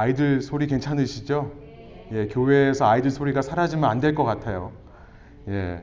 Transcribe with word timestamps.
아이들 0.00 0.42
소리 0.42 0.66
괜찮으시죠? 0.66 1.52
예, 2.12 2.28
교회에서 2.28 2.86
아이들 2.86 3.10
소리가 3.10 3.40
사라지면 3.40 3.88
안 3.88 3.98
될 4.00 4.14
것 4.14 4.24
같아요. 4.24 4.72
예. 5.48 5.80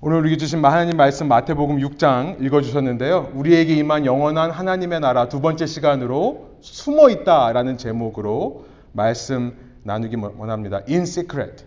오늘 0.00 0.20
우리 0.20 0.38
주신 0.38 0.64
하나님 0.64 0.96
말씀 0.96 1.28
마태복음 1.28 1.76
6장 1.80 2.42
읽어주셨는데요. 2.42 3.32
우리에게 3.34 3.74
임한 3.74 4.06
영원한 4.06 4.50
하나님의 4.50 5.00
나라 5.00 5.28
두 5.28 5.42
번째 5.42 5.66
시간으로 5.66 6.56
숨어 6.62 7.10
있다라는 7.10 7.76
제목으로 7.76 8.64
말씀 8.92 9.52
나누기 9.82 10.16
원합니다. 10.16 10.80
In 10.88 11.02
secret. 11.02 11.66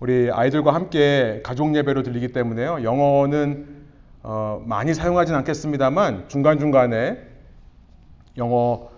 우리 0.00 0.28
아이들과 0.32 0.74
함께 0.74 1.40
가족 1.44 1.72
예배로 1.76 2.02
들리기 2.02 2.32
때문에요. 2.32 2.82
영어는 2.82 3.76
어, 4.24 4.60
많이 4.66 4.92
사용하진 4.92 5.36
않겠습니다만 5.36 6.24
중간중간에 6.26 7.16
영어 8.38 8.88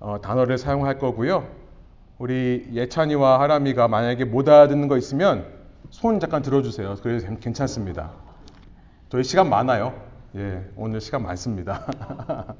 어, 0.00 0.20
단어를 0.20 0.58
사용할 0.58 0.98
거고요. 0.98 1.46
우리 2.18 2.68
예찬이와 2.72 3.40
하람이가 3.40 3.88
만약에 3.88 4.24
못 4.24 4.48
알아듣는 4.48 4.88
거 4.88 4.96
있으면 4.96 5.46
손 5.90 6.20
잠깐 6.20 6.42
들어주세요. 6.42 6.96
그래서 7.02 7.28
괜찮습니다. 7.40 8.10
저희 9.08 9.24
시간 9.24 9.48
많아요. 9.48 9.94
예, 10.36 10.62
오늘 10.76 11.00
시간 11.00 11.22
많습니다. 11.22 11.86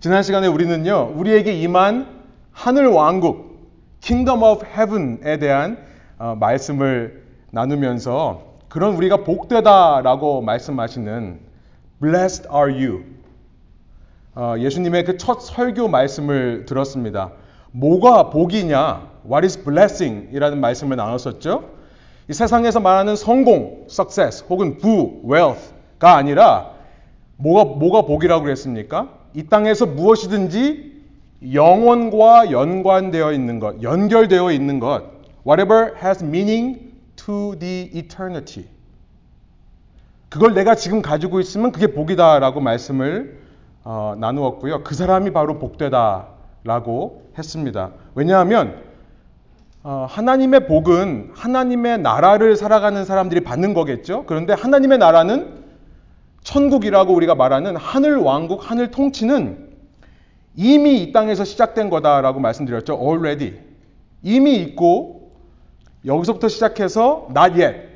지난 0.00 0.22
시간에 0.22 0.48
우리는요, 0.48 1.12
우리에게 1.14 1.52
임한 1.52 2.24
하늘 2.52 2.88
왕국, 2.88 3.70
Kingdom 4.00 4.42
of 4.42 4.66
Heaven에 4.66 5.38
대한 5.38 5.78
어, 6.18 6.36
말씀을 6.38 7.24
나누면서 7.52 8.54
그런 8.68 8.96
우리가 8.96 9.18
복되다라고 9.18 10.42
말씀하시는 10.42 11.40
Blessed 12.00 12.48
are 12.52 12.72
you. 12.72 13.13
어, 14.34 14.54
예수님의 14.58 15.04
그 15.04 15.16
첫 15.16 15.40
설교 15.40 15.88
말씀을 15.88 16.66
들었습니다. 16.66 17.32
뭐가 17.70 18.30
복이냐? 18.30 19.10
What 19.24 19.44
is 19.44 19.62
blessing? 19.62 20.28
이라는 20.32 20.60
말씀을 20.60 20.96
나눴었죠. 20.96 21.70
이 22.28 22.32
세상에서 22.32 22.80
말하는 22.80 23.16
성공, 23.16 23.84
success, 23.88 24.44
혹은 24.48 24.78
부, 24.78 25.20
wealth가 25.24 26.16
아니라 26.16 26.72
뭐가, 27.36 27.64
뭐가 27.78 28.02
복이라고 28.02 28.42
그랬습니까? 28.44 29.08
이 29.34 29.44
땅에서 29.44 29.86
무엇이든지 29.86 30.94
영원과 31.52 32.50
연관되어 32.50 33.32
있는 33.32 33.60
것, 33.60 33.82
연결되어 33.82 34.52
있는 34.52 34.80
것, 34.80 35.02
whatever 35.46 35.92
has 36.02 36.24
meaning 36.24 36.92
to 37.16 37.56
the 37.58 37.90
eternity. 37.94 38.66
그걸 40.28 40.54
내가 40.54 40.74
지금 40.74 41.02
가지고 41.02 41.40
있으면 41.40 41.70
그게 41.70 41.88
복이다라고 41.88 42.60
말씀을 42.60 43.43
어, 43.84 44.14
나누었고요. 44.18 44.82
그 44.82 44.94
사람이 44.94 45.32
바로 45.32 45.58
복되다라고 45.58 47.22
했습니다. 47.36 47.90
왜냐하면 48.14 48.82
어, 49.82 50.06
하나님의 50.08 50.66
복은 50.66 51.32
하나님의 51.34 51.98
나라를 51.98 52.56
살아가는 52.56 53.04
사람들이 53.04 53.42
받는 53.42 53.74
거겠죠. 53.74 54.24
그런데 54.26 54.54
하나님의 54.54 54.96
나라는 54.96 55.62
천국이라고 56.42 57.12
우리가 57.12 57.34
말하는 57.34 57.76
하늘 57.76 58.16
왕국, 58.16 58.70
하늘 58.70 58.90
통치는 58.90 59.68
이미 60.56 61.02
이 61.02 61.12
땅에서 61.12 61.44
시작된 61.44 61.90
거다라고 61.90 62.40
말씀드렸죠. 62.40 62.98
already. 63.02 63.58
이미 64.22 64.56
있고 64.56 65.32
여기서부터 66.06 66.48
시작해서 66.48 67.28
not 67.30 67.60
yet. 67.60 67.94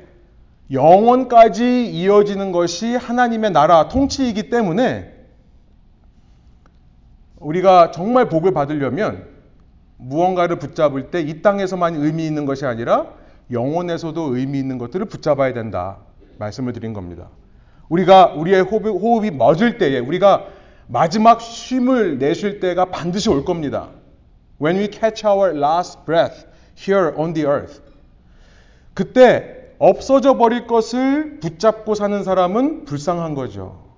영원까지 0.71 1.89
이어지는 1.89 2.51
것이 2.51 2.95
하나님의 2.95 3.49
나라 3.51 3.87
통치이기 3.87 4.51
때문에 4.51 5.18
우리가 7.39 7.91
정말 7.91 8.29
복을 8.29 8.53
받으려면 8.53 9.25
무언가를 9.97 10.59
붙잡을 10.59 11.11
때 11.11 11.21
이 11.21 11.41
땅에서만 11.41 11.95
의미 11.95 12.25
있는 12.25 12.45
것이 12.45 12.65
아니라 12.65 13.07
영혼에서도 13.51 14.37
의미 14.37 14.59
있는 14.59 14.77
것들을 14.77 15.05
붙잡아야 15.07 15.53
된다. 15.53 15.97
말씀을 16.37 16.73
드린 16.73 16.93
겁니다. 16.93 17.29
우리가 17.89 18.33
우리의 18.35 18.61
호흡이, 18.61 18.89
호흡이 18.89 19.31
멎을 19.31 19.77
때에 19.77 19.99
우리가 19.99 20.45
마지막 20.87 21.41
쉼을 21.41 22.19
내쉴 22.19 22.59
때가 22.59 22.85
반드시 22.85 23.29
올 23.29 23.43
겁니다. 23.43 23.89
When 24.61 24.77
we 24.77 24.89
catch 24.91 25.25
our 25.25 25.55
last 25.57 26.05
breath 26.05 26.45
here 26.77 27.13
on 27.15 27.33
the 27.33 27.47
earth. 27.47 27.81
그때 28.93 29.73
없어져 29.79 30.37
버릴 30.37 30.67
것을 30.67 31.39
붙잡고 31.39 31.95
사는 31.95 32.23
사람은 32.23 32.85
불쌍한 32.85 33.33
거죠. 33.33 33.88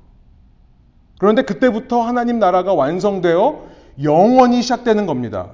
그런데 1.21 1.43
그때부터 1.43 2.01
하나님 2.01 2.39
나라가 2.39 2.73
완성되어 2.73 3.67
영원히 4.01 4.63
시작되는 4.63 5.05
겁니다. 5.05 5.51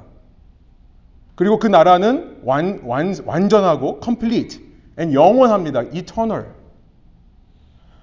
그리고 1.35 1.59
그 1.59 1.67
나라는 1.67 2.39
완, 2.45 2.79
완, 2.85 3.13
완전하고 3.25 4.00
complete 4.01 4.66
and 4.97 5.13
영원합니다. 5.13 5.81
eternal. 5.94 6.45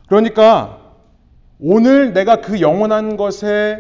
그러니까 0.09 0.79
오늘 1.59 2.13
내가 2.13 2.43
그 2.43 2.61
영원한 2.61 3.17
것에 3.17 3.79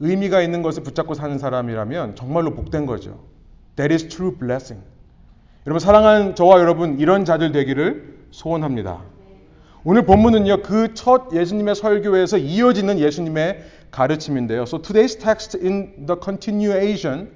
의미가 0.00 0.40
있는 0.40 0.62
것을 0.62 0.82
붙잡고 0.82 1.12
사는 1.12 1.36
사람이라면 1.36 2.16
정말로 2.16 2.54
복된 2.54 2.86
거죠. 2.86 3.18
That 3.76 3.92
is 3.92 4.08
true 4.08 4.38
blessing. 4.38 4.82
여러분 5.66 5.80
사랑하는 5.80 6.34
저와 6.34 6.60
여러분 6.60 6.98
이런 6.98 7.26
자들 7.26 7.52
되기를 7.52 8.20
소원합니다. 8.30 9.02
오늘 9.88 10.02
본문은요 10.04 10.62
그 10.62 10.94
첫 10.94 11.32
예수님의 11.32 11.76
설교에서 11.76 12.38
이어지는 12.38 12.98
예수님의 12.98 13.62
가르침인데요. 13.92 14.62
So 14.62 14.82
today's 14.82 15.16
text 15.16 15.56
in 15.56 16.06
the 16.08 16.18
continuation 16.20 17.30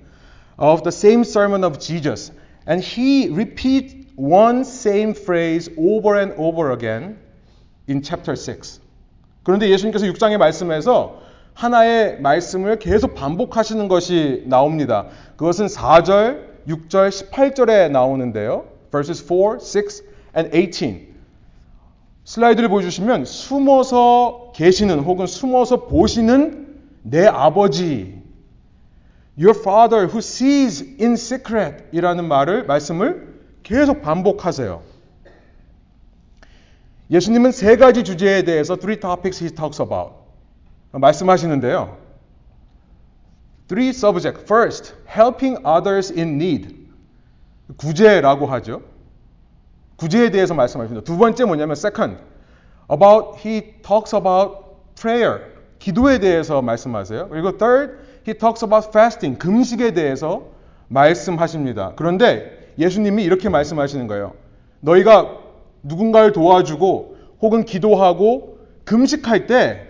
of 0.58 0.82
the 0.82 0.90
same 0.90 1.20
sermon 1.20 1.62
of 1.62 1.78
Jesus. 1.78 2.32
And 2.66 2.82
he 2.82 3.32
repeats 3.32 3.94
one 4.16 4.62
same 4.62 5.14
phrase 5.14 5.70
over 5.78 6.18
and 6.18 6.34
over 6.36 6.72
again 6.72 7.18
in 7.88 8.02
chapter 8.02 8.34
6. 8.34 8.80
그런데 9.44 9.68
예수님께서 9.68 10.06
6장의 10.06 10.36
말씀에서 10.38 11.20
하나의 11.54 12.20
말씀을 12.20 12.80
계속 12.80 13.14
반복하시는 13.14 13.86
것이 13.86 14.42
나옵니다. 14.46 15.06
그것은 15.36 15.66
4절, 15.66 16.66
6절, 16.66 17.10
18절에 17.10 17.92
나오는데요. 17.92 18.64
verses 18.90 19.24
4, 19.24 19.60
6 19.60 20.02
and 20.34 20.50
18. 20.52 21.09
슬라이드를 22.30 22.68
보여주시면 22.68 23.24
숨어서 23.24 24.52
계시는 24.54 25.00
혹은 25.00 25.26
숨어서 25.26 25.86
보시는 25.86 26.78
내 27.02 27.26
아버지 27.26 28.22
Your 29.36 29.58
Father 29.58 30.06
who 30.06 30.18
sees 30.18 30.96
in 31.00 31.14
secret 31.14 31.86
이라는 31.90 32.28
말을, 32.28 32.66
말씀을 32.66 33.40
계속 33.64 34.02
반복하세요. 34.02 34.80
예수님은 37.10 37.50
세 37.50 37.76
가지 37.76 38.04
주제에 38.04 38.42
대해서 38.42 38.76
three 38.76 39.00
topics 39.00 39.42
he 39.42 39.52
talks 39.52 39.82
about 39.82 40.12
말씀하시는데요. 40.92 41.98
Three 43.66 43.88
subjects. 43.88 44.44
First, 44.44 44.94
helping 45.08 45.58
others 45.66 46.12
in 46.12 46.40
need. 46.40 46.76
구제라고 47.76 48.46
하죠. 48.46 48.82
구제에 50.00 50.30
대해서 50.30 50.54
말씀하십니다. 50.54 51.04
두 51.04 51.18
번째 51.18 51.44
뭐냐면 51.44 51.72
second, 51.72 52.16
about 52.90 53.46
he 53.46 53.60
talks 53.82 54.16
about 54.16 54.56
prayer. 54.98 55.40
기도에 55.78 56.18
대해서 56.18 56.62
말씀하세요. 56.62 57.28
그리고 57.28 57.58
third, 57.58 57.92
he 58.26 58.36
talks 58.36 58.64
about 58.64 58.88
fasting. 58.88 59.38
금식에 59.38 59.92
대해서 59.92 60.46
말씀하십니다. 60.88 61.92
그런데 61.96 62.72
예수님이 62.78 63.22
이렇게 63.24 63.50
말씀하시는 63.50 64.06
거예요. 64.06 64.32
너희가 64.80 65.36
누군가를 65.82 66.32
도와주고 66.32 67.16
혹은 67.42 67.64
기도하고 67.66 68.58
금식할 68.84 69.46
때 69.46 69.86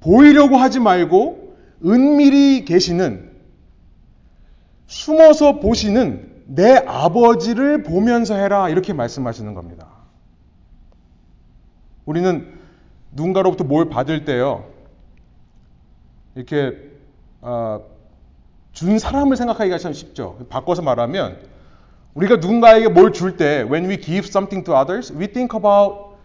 보이려고 0.00 0.56
하지 0.56 0.80
말고 0.80 1.56
은밀히 1.84 2.64
계시는 2.64 3.30
숨어서 4.88 5.60
보시는 5.60 6.37
내 6.50 6.76
아버지를 6.86 7.82
보면서 7.82 8.34
해라 8.34 8.70
이렇게 8.70 8.94
말씀하시는 8.94 9.52
겁니다. 9.52 9.86
우리는 12.06 12.58
누군가로부터 13.12 13.64
뭘 13.64 13.90
받을 13.90 14.24
때요 14.24 14.64
이렇게 16.34 16.90
어, 17.42 17.82
준 18.72 18.98
사람을 18.98 19.36
생각하기가 19.36 19.76
참 19.78 19.92
쉽죠. 19.92 20.38
바꿔서 20.48 20.80
말하면 20.82 21.38
우리가 22.14 22.36
누군가에게 22.36 22.88
뭘 22.88 23.12
줄 23.12 23.36
때 23.36 23.62
when 23.70 23.84
we 23.88 24.00
give 24.00 24.26
something 24.26 24.64
to 24.64 24.74
others, 24.74 25.12
we 25.12 25.26
think 25.26 25.54
about 25.54 26.16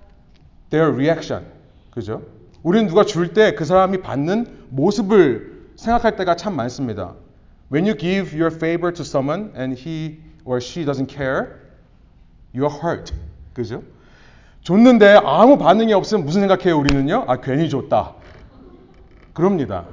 their 0.69 0.93
reaction. 0.93 1.45
그죠? 1.91 2.21
우리는 2.63 2.87
누가 2.87 3.03
줄 3.03 3.33
때 3.33 3.55
그 3.55 3.65
사람이 3.65 3.99
받는 4.01 4.67
모습을 4.69 5.71
생각할 5.75 6.15
때가 6.15 6.35
참 6.37 6.55
많습니다. 6.55 7.13
When 7.73 7.87
you 7.87 7.95
give 7.95 8.37
your 8.37 8.51
favor 8.51 8.91
to 8.91 9.03
someone 9.03 9.51
and 9.55 9.75
he 9.75 10.19
or 10.45 10.61
she 10.61 10.85
doesn't 10.85 11.07
care, 11.07 11.59
you 12.53 12.65
are 12.65 12.69
hurt. 12.69 13.11
그죠? 13.55 13.81
줬는데 14.61 15.19
아무 15.23 15.57
반응이 15.57 15.91
없으면 15.91 16.23
무슨 16.23 16.41
생각해요, 16.41 16.77
우리는요? 16.77 17.25
아, 17.27 17.37
괜히 17.37 17.67
줬다. 17.71 18.13
그럽니다. 19.33 19.85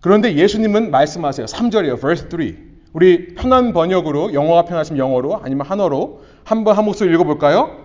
그런데 0.00 0.36
예수님은 0.36 0.92
말씀하세요. 0.92 1.46
3절이에요. 1.46 1.98
verse 1.98 2.28
3. 2.30 2.56
우리 2.92 3.34
편한 3.34 3.72
번역으로 3.72 4.32
영어가 4.32 4.66
편하시면 4.66 5.00
영어로 5.00 5.40
아니면 5.42 5.66
한어로 5.66 6.22
한번 6.44 6.76
한 6.76 6.84
목소리 6.84 7.12
읽어볼까요? 7.12 7.84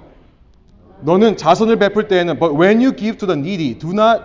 너는 1.01 1.35
자선을 1.35 1.79
베풀 1.79 2.07
때에는 2.07 2.37
but 2.37 2.55
when 2.55 2.77
you 2.77 2.95
give 2.95 3.17
to 3.17 3.25
the 3.25 3.35
needy, 3.35 3.73
do 3.73 3.89
not 3.89 4.21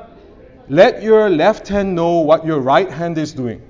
let 0.71 1.03
your 1.03 1.31
left 1.33 1.73
hand 1.73 1.94
know 1.94 2.21
what 2.23 2.47
your 2.47 2.62
right 2.62 2.93
hand 2.93 3.19
is 3.19 3.35
doing. 3.35 3.66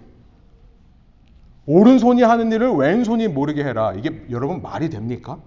오른손이 1.67 2.23
하는 2.23 2.53
일을 2.53 2.71
왼손이 2.71 3.29
모르게 3.29 3.65
해라. 3.65 3.93
이게 3.97 4.23
여러분 4.31 4.63
말이 4.63 4.89
됩니까? 4.89 5.39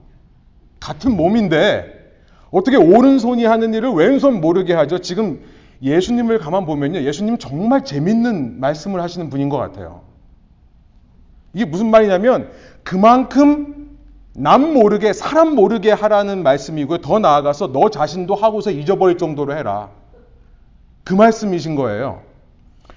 같은 0.79 1.15
몸인데 1.15 1.97
어떻게 2.51 2.77
오른손이 2.77 3.45
하는 3.45 3.73
일을 3.73 3.91
왼손 3.91 4.41
모르게 4.41 4.73
하죠? 4.73 4.99
지금 4.99 5.41
예수님을 5.81 6.39
가만 6.39 6.65
보면요. 6.65 7.01
예수님 7.01 7.37
정말 7.37 7.85
재밌는 7.85 8.59
말씀을 8.59 9.01
하시는 9.01 9.29
분인 9.29 9.49
것 9.49 9.57
같아요. 9.57 10.01
이게 11.53 11.65
무슨 11.65 11.89
말이냐면 11.89 12.49
그만큼 12.83 13.97
남 14.35 14.73
모르게 14.73 15.13
사람 15.13 15.55
모르게 15.55 15.91
하라는 15.91 16.43
말씀이고요. 16.43 16.99
더 16.99 17.19
나아가서 17.19 17.71
너 17.71 17.89
자신도 17.89 18.35
하고서 18.35 18.71
잊어버릴 18.71 19.17
정도로 19.17 19.55
해라. 19.55 19.89
그 21.03 21.13
말씀이신 21.13 21.75
거예요. 21.75 22.21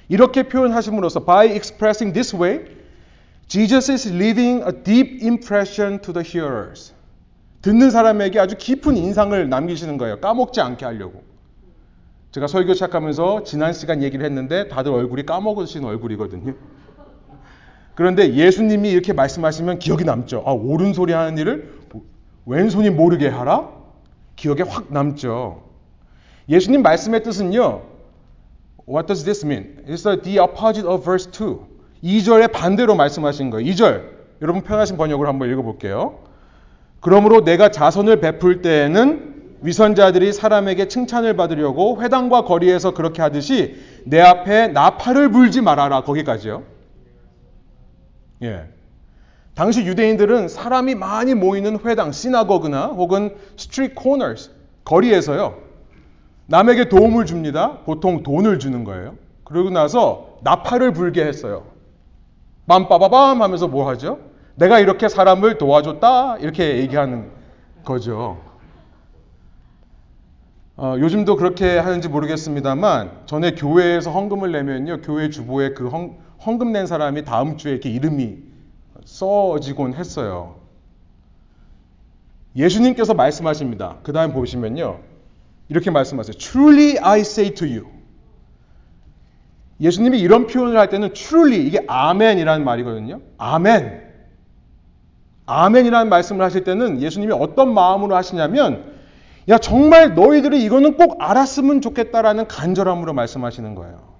이렇게 0.08 0.42
표현하심으로써 0.42 1.24
by 1.24 1.48
expressing 1.54 2.12
this 2.12 2.36
way, 2.36 2.60
Jesus 3.52 3.90
is 3.90 4.10
leaving 4.10 4.62
a 4.62 4.72
deep 4.72 5.22
impression 5.22 6.00
to 6.00 6.14
the 6.14 6.26
hearers. 6.26 6.94
듣는 7.60 7.90
사람에게 7.90 8.40
아주 8.40 8.56
깊은 8.56 8.96
인상을 8.96 9.46
남기시는 9.46 9.98
거예요. 9.98 10.20
까먹지 10.20 10.62
않게 10.62 10.86
하려고. 10.86 11.22
제가 12.30 12.46
설교 12.46 12.72
시작하면서 12.72 13.42
지난 13.44 13.74
시간 13.74 14.02
얘기를 14.02 14.24
했는데 14.24 14.68
다들 14.68 14.90
얼굴이 14.90 15.26
까먹으신 15.26 15.84
얼굴이거든요. 15.84 16.54
그런데 17.94 18.32
예수님이 18.32 18.88
이렇게 18.88 19.12
말씀하시면 19.12 19.80
기억이 19.80 20.04
남죠. 20.04 20.42
아, 20.46 20.52
오른손이 20.52 21.12
하는 21.12 21.36
일을 21.36 21.78
왼손이 22.46 22.88
모르게 22.88 23.28
하라? 23.28 23.68
기억에 24.34 24.62
확 24.62 24.90
남죠. 24.90 25.62
예수님 26.48 26.80
말씀의 26.80 27.22
뜻은요. 27.22 27.82
What 28.88 29.08
does 29.08 29.24
this 29.24 29.44
mean? 29.44 29.84
It's 29.86 30.04
the 30.04 30.38
opposite 30.38 30.88
of 30.88 31.04
verse 31.04 31.30
2. 31.30 31.71
2절의 32.02 32.52
반대로 32.52 32.94
말씀하신 32.94 33.50
거예요. 33.50 33.70
2절. 33.72 34.02
여러분 34.42 34.62
편하신 34.62 34.96
번역을 34.96 35.28
한번 35.28 35.50
읽어볼게요. 35.50 36.18
그러므로 37.00 37.44
내가 37.44 37.70
자선을 37.70 38.20
베풀 38.20 38.62
때에는 38.62 39.32
위선자들이 39.62 40.32
사람에게 40.32 40.88
칭찬을 40.88 41.36
받으려고 41.36 42.02
회당과 42.02 42.44
거리에서 42.44 42.94
그렇게 42.94 43.22
하듯이 43.22 43.76
내 44.04 44.20
앞에 44.20 44.68
나팔을 44.68 45.30
불지 45.30 45.60
말아라. 45.60 46.02
거기까지요. 46.02 46.64
예. 48.42 48.64
당시 49.54 49.84
유대인들은 49.84 50.48
사람이 50.48 50.96
많이 50.96 51.34
모이는 51.34 51.78
회당, 51.84 52.10
synagogue나 52.10 52.86
혹은 52.86 53.36
street 53.56 53.94
corners, 53.94 54.50
거리에서요. 54.84 55.58
남에게 56.46 56.88
도움을 56.88 57.26
줍니다. 57.26 57.78
보통 57.84 58.22
돈을 58.24 58.58
주는 58.58 58.82
거예요. 58.82 59.14
그러고 59.44 59.70
나서 59.70 60.38
나팔을 60.42 60.92
불게 60.92 61.24
했어요. 61.24 61.71
빰빠바밤 62.72 63.38
하면서 63.38 63.68
뭐 63.68 63.88
하죠? 63.90 64.18
내가 64.54 64.78
이렇게 64.80 65.08
사람을 65.08 65.58
도와줬다 65.58 66.38
이렇게 66.38 66.78
얘기하는 66.78 67.30
거죠. 67.84 68.40
어, 70.76 70.96
요즘도 70.98 71.36
그렇게 71.36 71.78
하는지 71.78 72.08
모르겠습니다만 72.08 73.22
전에 73.26 73.54
교회에서 73.54 74.10
헌금을 74.10 74.52
내면요 74.52 75.02
교회 75.02 75.28
주보에 75.28 75.74
그 75.74 75.88
헌, 75.88 76.16
헌금 76.44 76.72
낸 76.72 76.86
사람이 76.86 77.24
다음 77.24 77.56
주에 77.56 77.72
이렇게 77.72 77.90
이름이 77.90 78.38
써지곤 79.04 79.94
했어요. 79.94 80.56
예수님께서 82.56 83.14
말씀하십니다. 83.14 83.98
그 84.02 84.12
다음 84.12 84.32
보시면요 84.32 85.00
이렇게 85.68 85.90
말씀하세요. 85.90 86.36
Truly 86.38 86.98
I 86.98 87.20
say 87.20 87.54
to 87.54 87.66
you. 87.66 88.01
예수님이 89.82 90.20
이런 90.20 90.46
표현을 90.46 90.78
할 90.78 90.88
때는 90.88 91.12
truly 91.12 91.66
이게 91.66 91.84
아멘이라는 91.88 92.64
말이거든요. 92.64 93.20
아멘. 93.36 94.00
아멘이라는 95.46 96.08
말씀을 96.08 96.44
하실 96.44 96.62
때는 96.62 97.02
예수님이 97.02 97.32
어떤 97.32 97.74
마음으로 97.74 98.14
하시냐면 98.14 98.92
야 99.48 99.58
정말 99.58 100.14
너희들이 100.14 100.62
이거는 100.62 100.96
꼭 100.96 101.20
알았으면 101.20 101.80
좋겠다라는 101.80 102.46
간절함으로 102.46 103.12
말씀하시는 103.12 103.74
거예요. 103.74 104.12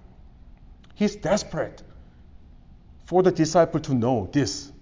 He's 0.98 1.22
desperate 1.22 1.84
for 3.04 3.22
the 3.22 3.32
disciple 3.32 3.80
to 3.82 3.94
know 3.94 4.28
this. 4.32 4.72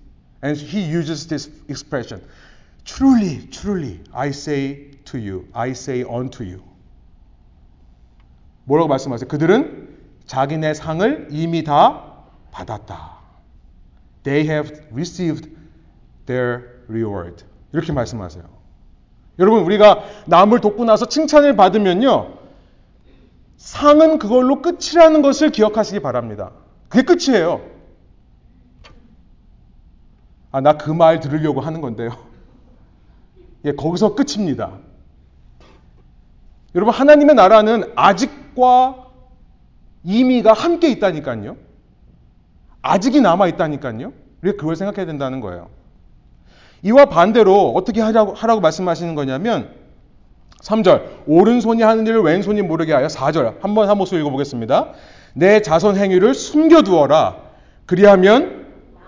And 0.42 0.58
he 0.58 0.80
uses 0.80 1.26
this 1.28 1.50
expression. 1.68 2.24
Truly, 2.84 3.46
truly, 3.50 4.00
I 4.12 4.28
say 4.28 4.92
to 5.04 5.20
you, 5.20 5.46
I 5.52 5.72
say 5.72 6.02
unto 6.02 6.42
you. 6.42 6.62
뭐라고 8.64 8.88
말씀하세요? 8.88 9.28
그들은 9.28 9.89
자기네 10.30 10.74
상을 10.74 11.26
이미 11.32 11.64
다 11.64 12.04
받았다. 12.52 13.16
They 14.22 14.48
have 14.48 14.80
received 14.92 15.50
their 16.26 16.84
reward. 16.88 17.44
이렇게 17.72 17.92
말씀하세요. 17.92 18.44
여러분, 19.40 19.64
우리가 19.64 20.04
남을 20.28 20.60
돕고 20.60 20.84
나서 20.84 21.06
칭찬을 21.06 21.56
받으면요. 21.56 22.34
상은 23.56 24.20
그걸로 24.20 24.62
끝이라는 24.62 25.20
것을 25.20 25.50
기억하시기 25.50 25.98
바랍니다. 25.98 26.52
그게 26.88 27.02
끝이에요. 27.02 27.62
아, 30.52 30.60
나 30.60 30.74
그 30.78 30.92
말 30.94 31.18
들으려고 31.18 31.60
하는 31.60 31.80
건데요. 31.80 32.10
예, 33.66 33.72
거기서 33.72 34.14
끝입니다. 34.14 34.78
여러분, 36.76 36.94
하나님의 36.94 37.34
나라는 37.34 37.92
아직과 37.96 39.09
이미가 40.04 40.52
함께 40.52 40.88
있다니까요. 40.90 41.56
아직이 42.82 43.20
남아 43.20 43.48
있다니까요. 43.48 44.12
우리가 44.42 44.56
그걸 44.56 44.76
생각해야 44.76 45.06
된다는 45.06 45.40
거예요. 45.40 45.68
이와 46.82 47.06
반대로 47.06 47.72
어떻게 47.74 48.00
하라고, 48.00 48.32
하라고 48.32 48.60
말씀하시는 48.60 49.14
거냐면 49.14 49.70
3절 50.62 51.02
오른손이 51.26 51.82
하는 51.82 52.06
일을 52.06 52.22
왼손이 52.22 52.62
모르게 52.62 52.92
하여 52.92 53.06
4절 53.06 53.60
한번 53.60 53.88
한 53.88 53.98
목소리 53.98 54.20
읽어보겠습니다. 54.20 54.92
내 55.34 55.62
자손 55.62 55.96
행위를 55.96 56.34
숨겨두어라. 56.34 57.36
그리하면 57.86 58.66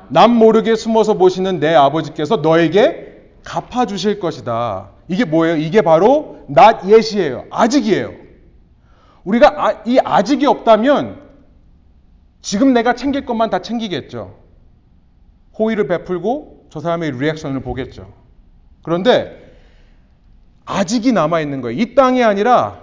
남 0.09 0.35
모르게 0.35 0.75
숨어서 0.76 1.14
보시는 1.14 1.61
내 1.61 1.75
아버지께서 1.75 2.37
너에게 2.37 3.31
갚아주실 3.45 4.21
것이다. 4.21 4.90
이게 5.09 5.25
뭐예요? 5.25 5.57
이게 5.57 5.83
바로 5.83 6.38
not 6.50 6.87
yet이에요. 6.90 7.45
아직이에요. 7.50 8.22
우리가 9.25 9.55
아, 9.57 9.83
이 9.87 9.99
아직이 10.02 10.47
없다면 10.47 11.21
지금 12.41 12.73
내가 12.73 12.95
챙길 12.95 13.25
것만 13.25 13.50
다 13.50 13.61
챙기겠죠. 13.61 14.37
호의를 15.59 15.87
베풀고 15.87 16.67
저 16.71 16.81
사람의 16.81 17.12
리액션을 17.12 17.61
보겠죠. 17.61 18.12
그런데 18.83 19.52
아직이 20.64 21.12
남아 21.12 21.41
있는 21.41 21.61
거예요. 21.61 21.81
이 21.81 21.95
땅이 21.95 22.23
아니라 22.25 22.81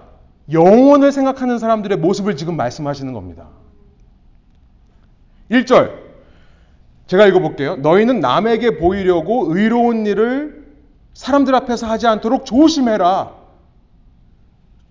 영혼을 0.52 1.12
생각하는 1.12 1.60
사람들의 1.60 1.98
모습을 1.98 2.36
지금 2.36 2.56
말씀하시는 2.58 3.14
겁니다. 3.14 3.48
1절. 5.52 6.10
제가 7.08 7.26
읽어볼게요. 7.26 7.78
너희는 7.78 8.20
남에게 8.20 8.78
보이려고 8.78 9.56
의로운 9.56 10.06
일을 10.06 10.68
사람들 11.14 11.56
앞에서 11.56 11.88
하지 11.88 12.08
않도록 12.08 12.46
조심해라. 12.46 13.39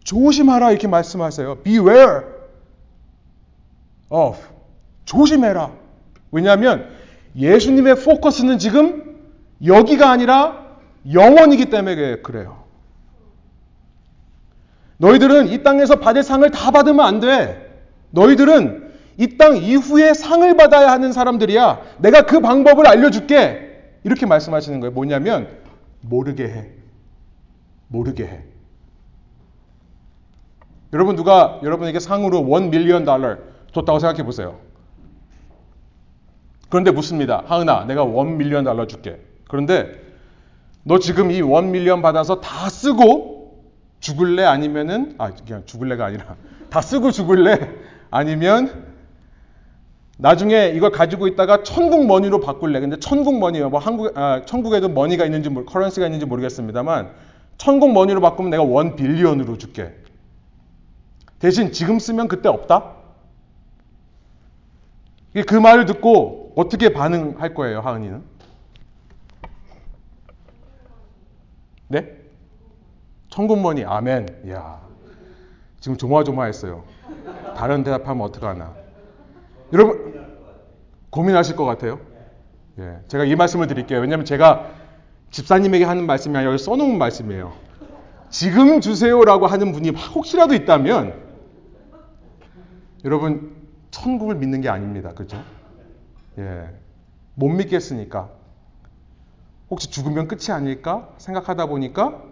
조심하라 0.09 0.71
이렇게 0.71 0.89
말씀하세요. 0.89 1.57
Beware 1.57 2.23
of. 4.09 4.39
조심해라. 5.05 5.71
왜냐하면 6.33 6.89
예수님의 7.37 7.97
포커스는 7.97 8.59
지금 8.59 9.19
여기가 9.63 10.11
아니라 10.11 10.65
영원이기 11.13 11.67
때문에 11.67 12.23
그래요. 12.23 12.65
너희들은 14.97 15.49
이 15.49 15.63
땅에서 15.63 15.97
받을 15.97 16.23
상을 16.23 16.51
다 16.51 16.71
받으면 16.71 17.05
안 17.05 17.21
돼. 17.21 17.71
너희들은 18.11 18.89
이 19.19 19.37
땅 19.37 19.57
이후에 19.59 20.15
상을 20.15 20.57
받아야 20.57 20.91
하는 20.91 21.13
사람들이야. 21.13 21.83
내가 21.99 22.23
그 22.23 22.41
방법을 22.41 22.87
알려줄게. 22.87 23.99
이렇게 24.05 24.25
말씀하시는 24.27 24.81
거예요. 24.81 24.93
뭐냐면, 24.93 25.49
모르게 26.01 26.45
해. 26.45 26.71
모르게 27.89 28.25
해. 28.25 28.45
여러분 30.93 31.17
누가 31.17 31.61
여러분에게 31.63 32.01
상으로 32.01 32.49
one 32.49 32.71
million 32.71 33.05
dollar 33.05 33.37
줬다고 33.73 33.99
생각해 33.99 34.23
보세요. 34.25 34.59
그런데 36.71 36.91
묻습니다. 36.91 37.43
하은아, 37.47 37.85
내가 37.87 38.05
one 38.05 38.37
million 38.39 38.65
dollar 38.65 38.87
줄게. 38.87 39.21
그런데 39.49 40.01
너 40.85 40.99
지금 40.99 41.31
이 41.31 41.41
one 41.41 41.71
million 41.71 42.03
받아서 42.03 42.41
다 42.41 42.69
쓰고 42.69 43.65
죽을래? 44.01 44.45
아니면은, 44.45 45.15
아, 45.19 45.31
그냥 45.33 45.63
죽을래가 45.67 46.07
아니라 46.07 46.37
다 46.71 46.81
쓰고 46.81 47.11
죽을래? 47.11 47.59
아니면 48.11 48.87
나중에 50.19 50.73
이걸 50.75 50.91
가지고 50.91 51.27
있다가 51.29 51.63
천국 51.63 52.07
money로 52.07 52.41
바꿀래. 52.41 52.81
근데 52.81 52.99
천국 52.99 53.39
money요. 53.39 53.71
뭐 53.71 53.79
한국 53.81 54.17
아, 54.17 54.43
천국에도 54.47 54.89
money가 54.89 55.25
있는지 55.25 55.49
모르, 55.49 55.65
currency가 55.65 56.07
있는지 56.07 56.27
모르겠습니다만 56.27 57.11
천국 57.57 57.93
머니로 57.93 58.21
바꾸면 58.21 58.51
내가 58.51 58.63
원 58.63 58.97
빌리언으로 58.97 59.59
줄게. 59.59 59.95
대신 61.39 61.73
지금 61.73 61.99
쓰면 61.99 62.29
그때 62.29 62.49
없다. 62.49 62.95
그 65.47 65.55
말을 65.55 65.87
듣고 65.87 66.53
어떻게 66.57 66.93
반응할 66.93 67.55
거예요, 67.55 67.81
하은이는? 67.81 68.23
네? 71.89 72.17
천국 73.29 73.61
머니 73.61 73.85
아멘. 73.85 74.51
야 74.51 74.81
지금 75.81 75.97
조마조마했어요. 75.97 76.85
다른 77.57 77.85
대답하면 77.85 78.25
어떡하나. 78.25 78.75
여러분 79.73 80.27
고민하실 81.11 81.57
것 81.57 81.65
같아요. 81.65 82.01
예, 82.79 82.99
제가 83.09 83.25
이 83.25 83.37
말씀을 83.37 83.67
드릴게요. 83.67 84.01
왜냐하면 84.01 84.25
제가 84.25 84.71
집사님에게 85.31 85.85
하는 85.85 86.07
말씀이 86.07 86.37
아니라 86.37 86.53
여기 86.53 86.63
써놓은 86.63 86.99
말씀이에요. 86.99 87.53
지금 88.31 88.81
주세요라고 88.81 89.47
하는 89.47 89.73
분이 89.73 89.91
혹시라도 89.91 90.55
있다면 90.55 91.28
여러분 93.05 93.57
천국을 93.91 94.35
믿는 94.37 94.61
게 94.61 94.69
아닙니다. 94.69 95.13
그죠? 95.15 95.43
예, 96.39 96.69
못 97.35 97.49
믿겠으니까 97.49 98.29
혹시 99.71 99.91
죽으면 99.91 100.29
끝이 100.29 100.51
아닐까 100.51 101.11
생각하다 101.19 101.67
보니까 101.67 102.23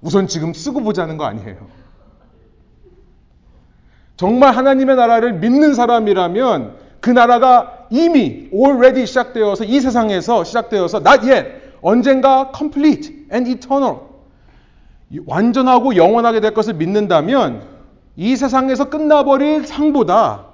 우선 0.00 0.26
지금 0.26 0.52
쓰고 0.52 0.82
보자는 0.82 1.16
거 1.16 1.24
아니에요. 1.24 1.66
정말 4.16 4.54
하나님의 4.54 4.96
나라를 4.96 5.34
믿는 5.34 5.74
사람이라면 5.74 6.76
그 7.00 7.10
나라가 7.10 7.86
이미 7.90 8.48
already 8.52 9.06
시작되어서 9.06 9.64
이 9.64 9.80
세상에서 9.80 10.44
시작되어서 10.44 10.98
not 10.98 11.28
yet 11.28 11.48
언젠가 11.80 12.52
complete 12.56 13.26
and 13.32 13.50
eternal 13.50 13.96
완전하고 15.26 15.96
영원하게 15.96 16.40
될 16.40 16.54
것을 16.54 16.74
믿는다면 16.74 17.71
이 18.16 18.36
세상에서 18.36 18.90
끝나버릴 18.90 19.66
상보다 19.66 20.46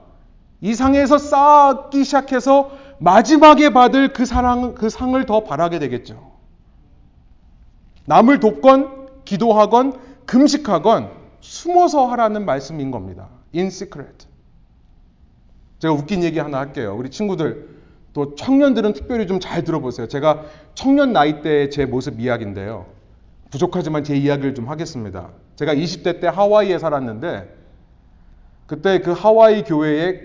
이 0.60 0.74
상에서 0.74 1.18
쌓기 1.18 2.04
시작해서 2.04 2.70
마지막에 2.98 3.72
받을 3.72 4.12
그 4.12 4.24
사랑, 4.24 4.74
그 4.74 4.88
상을 4.88 5.24
더 5.26 5.44
바라게 5.44 5.78
되겠죠. 5.78 6.32
남을 8.06 8.40
돕건, 8.40 9.24
기도하건, 9.24 9.98
금식하건, 10.26 11.10
숨어서 11.40 12.06
하라는 12.06 12.44
말씀인 12.44 12.90
겁니다. 12.90 13.28
In 13.54 13.66
secret. 13.66 14.26
제가 15.78 15.94
웃긴 15.94 16.24
얘기 16.24 16.38
하나 16.38 16.58
할게요. 16.58 16.96
우리 16.98 17.10
친구들, 17.10 17.68
또 18.12 18.34
청년들은 18.34 18.94
특별히 18.94 19.26
좀 19.26 19.38
잘 19.38 19.62
들어보세요. 19.62 20.08
제가 20.08 20.42
청년 20.74 21.12
나이 21.12 21.40
때의 21.42 21.70
제 21.70 21.86
모습 21.86 22.18
이야기인데요. 22.18 22.86
부족하지만 23.50 24.02
제 24.02 24.16
이야기를 24.16 24.54
좀 24.54 24.68
하겠습니다. 24.68 25.28
제가 25.58 25.74
20대 25.74 26.20
때 26.20 26.28
하와이에 26.28 26.78
살았는데, 26.78 27.52
그때 28.68 29.00
그 29.00 29.10
하와이 29.10 29.64
교회에 29.64 30.22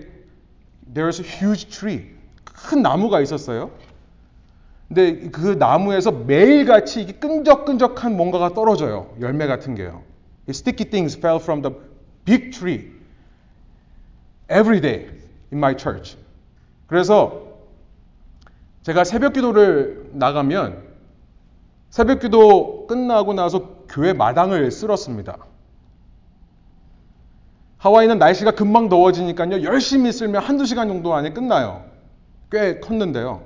there's 0.94 1.20
a 1.20 1.28
huge 1.28 1.68
tree. 1.70 2.04
큰 2.44 2.82
나무가 2.82 3.20
있었어요. 3.20 3.72
근데 4.86 5.30
그 5.30 5.56
나무에서 5.58 6.12
매일같이 6.12 7.02
이게 7.02 7.14
끈적끈적한 7.14 8.16
뭔가가 8.16 8.50
떨어져요. 8.50 9.12
열매 9.20 9.48
같은 9.48 9.74
게요. 9.74 10.04
Sticky 10.48 10.88
things 10.88 11.18
fell 11.18 11.40
from 11.42 11.62
the 11.62 11.74
big 12.24 12.52
tree 12.52 12.92
every 14.48 14.80
day 14.80 15.06
in 15.52 15.58
my 15.58 15.74
church. 15.76 16.16
그래서 16.86 17.42
제가 18.82 19.02
새벽 19.02 19.32
기도를 19.32 20.10
나가면 20.12 20.83
새벽 21.94 22.18
기도 22.18 22.88
끝나고 22.88 23.34
나서 23.34 23.68
교회 23.88 24.12
마당을 24.12 24.72
쓸었습니다. 24.72 25.36
하와이는 27.78 28.18
날씨가 28.18 28.50
금방 28.50 28.88
더워지니까요. 28.88 29.62
열심히 29.62 30.10
쓸면 30.10 30.42
한두 30.42 30.66
시간 30.66 30.88
정도 30.88 31.14
안에 31.14 31.32
끝나요. 31.32 31.84
꽤 32.50 32.80
컸는데요. 32.80 33.44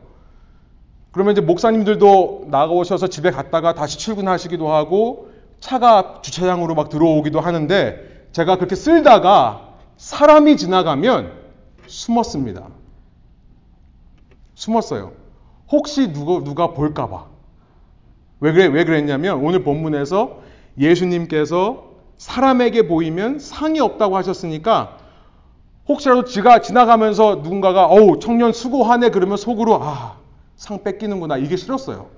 그러면 1.12 1.32
이제 1.32 1.42
목사님들도 1.42 2.46
나가오셔서 2.46 3.08
집에 3.08 3.30
갔다가 3.30 3.74
다시 3.74 3.98
출근하시기도 3.98 4.72
하고 4.72 5.30
차가 5.60 6.22
주차장으로 6.22 6.74
막 6.74 6.88
들어오기도 6.88 7.40
하는데 7.40 8.28
제가 8.32 8.56
그렇게 8.56 8.76
쓸다가 8.76 9.74
사람이 9.98 10.56
지나가면 10.56 11.34
숨었습니다. 11.86 12.66
숨었어요. 14.54 15.12
혹시 15.70 16.14
누가, 16.14 16.42
누가 16.42 16.72
볼까봐. 16.72 17.37
왜 18.40 18.52
그래, 18.52 18.66
왜 18.66 18.84
그랬냐면 18.84 19.42
오늘 19.44 19.62
본문에서 19.64 20.40
예수님께서 20.78 21.88
사람에게 22.18 22.86
보이면 22.88 23.38
상이 23.38 23.80
없다고 23.80 24.16
하셨으니까 24.16 24.98
혹시라도 25.88 26.24
지가 26.24 26.60
지나가면서 26.60 27.36
누군가가 27.36 27.86
어우 27.86 28.18
청년 28.20 28.52
수고하네 28.52 29.10
그러면 29.10 29.36
속으로 29.36 29.78
아 29.82 30.18
상 30.58 30.82
뺏기는구나 30.82 31.36
이게 31.36 31.56
싫었어요. 31.56 32.08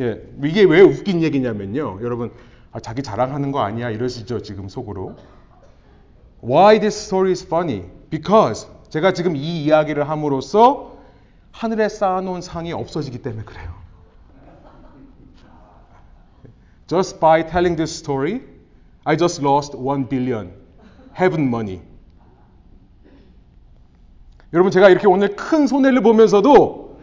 예, 0.00 0.22
이게 0.42 0.62
왜 0.64 0.80
웃긴 0.80 1.22
얘기냐면요, 1.22 1.98
여러분 2.02 2.32
아, 2.72 2.80
자기 2.80 3.02
자랑하는 3.02 3.52
거 3.52 3.60
아니야 3.60 3.90
이러시죠 3.90 4.40
지금 4.40 4.68
속으로. 4.70 5.16
Why 6.42 6.80
this 6.80 6.98
story 7.06 7.32
is 7.32 7.44
funny? 7.44 7.84
Because 8.08 8.68
제가 8.88 9.12
지금 9.12 9.36
이 9.36 9.62
이야기를 9.64 10.08
함으로써 10.08 10.96
하늘에 11.52 11.90
쌓아놓은 11.90 12.40
상이 12.40 12.72
없어지기 12.72 13.18
때문에 13.18 13.44
그래요. 13.44 13.70
Just 16.90 17.20
by 17.20 17.46
telling 17.46 17.76
this 17.76 17.96
story, 17.96 18.40
I 19.06 19.14
just 19.14 19.40
lost 19.40 19.78
one 19.78 20.08
billion 20.08 20.50
heaven 21.16 21.46
money. 21.46 21.80
여러분 24.52 24.72
제가 24.72 24.88
이렇게 24.88 25.06
오늘 25.06 25.36
큰 25.36 25.68
손해를 25.68 26.02
보면서도 26.02 26.98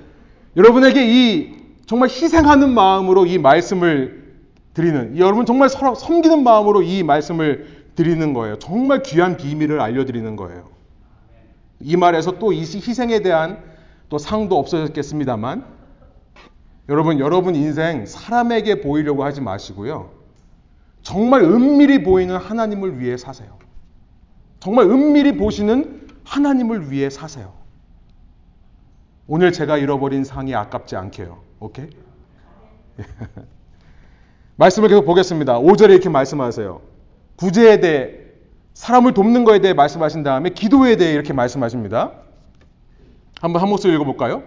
여러분에게 0.58 1.06
이 1.08 1.56
정말 1.86 2.10
희생하는 2.10 2.74
마음으로 2.74 3.26
이 3.28 3.38
말씀을 3.38 4.36
드리는 4.74 5.18
여러분 5.18 5.46
정말 5.46 5.70
서로 5.70 5.96
섬기는 5.96 6.44
마음으로 6.44 6.82
이 6.82 7.04
말씀을 7.04 7.86
드리는 7.96 8.34
거예요. 8.34 8.60
정말 8.60 9.02
귀한 9.04 9.38
비밀을 9.38 9.80
알려드리는 9.80 10.36
거예요. 10.36 10.68
이 11.80 11.96
말에서 11.96 12.40
또 12.40 12.52
이 12.52 12.60
희생에 12.60 13.22
대한 13.22 13.64
또 14.10 14.18
상도 14.18 14.60
없어졌겠습니다만 14.60 15.77
여러분 16.90 17.20
여러분 17.20 17.56
인생 17.56 18.06
사람에게 18.06 18.82
보이려고 18.82 19.24
하지 19.24 19.42
마시고요. 19.42 20.12
정말 21.02 21.42
은밀히 21.44 22.04
보이는 22.04 22.36
하나님을 22.36 23.00
위해 23.00 23.18
사세요. 23.18 23.58
정말 24.60 24.86
은밀히 24.86 25.38
보시는 25.38 26.08
하나님을 26.24 26.92
위해 26.92 27.10
사세요. 27.10 27.54
오늘 29.28 29.52
제가 29.52 29.78
잃어버린 29.78 30.24
상이 30.24 30.56
아깝지 30.56 30.96
않게요. 30.96 31.40
오케이? 31.60 31.90
말씀을 34.56 34.90
계속 34.90 35.06
보겠습니다. 35.06 35.60
5절에 35.60 35.92
이렇게 35.92 36.10
말씀하세요. 36.10 36.82
구제에 37.36 37.80
대해 37.80 38.16
사람을 38.74 39.14
돕는 39.14 39.44
것에 39.44 39.60
대해 39.60 39.74
말씀하신 39.74 40.24
다음에 40.24 40.50
기도에 40.50 40.96
대해 40.96 41.14
이렇게 41.14 41.34
말씀하십니다. 41.34 42.14
한번 43.42 43.62
한 43.62 43.70
목소리 43.70 43.94
읽어볼까요? 43.96 44.44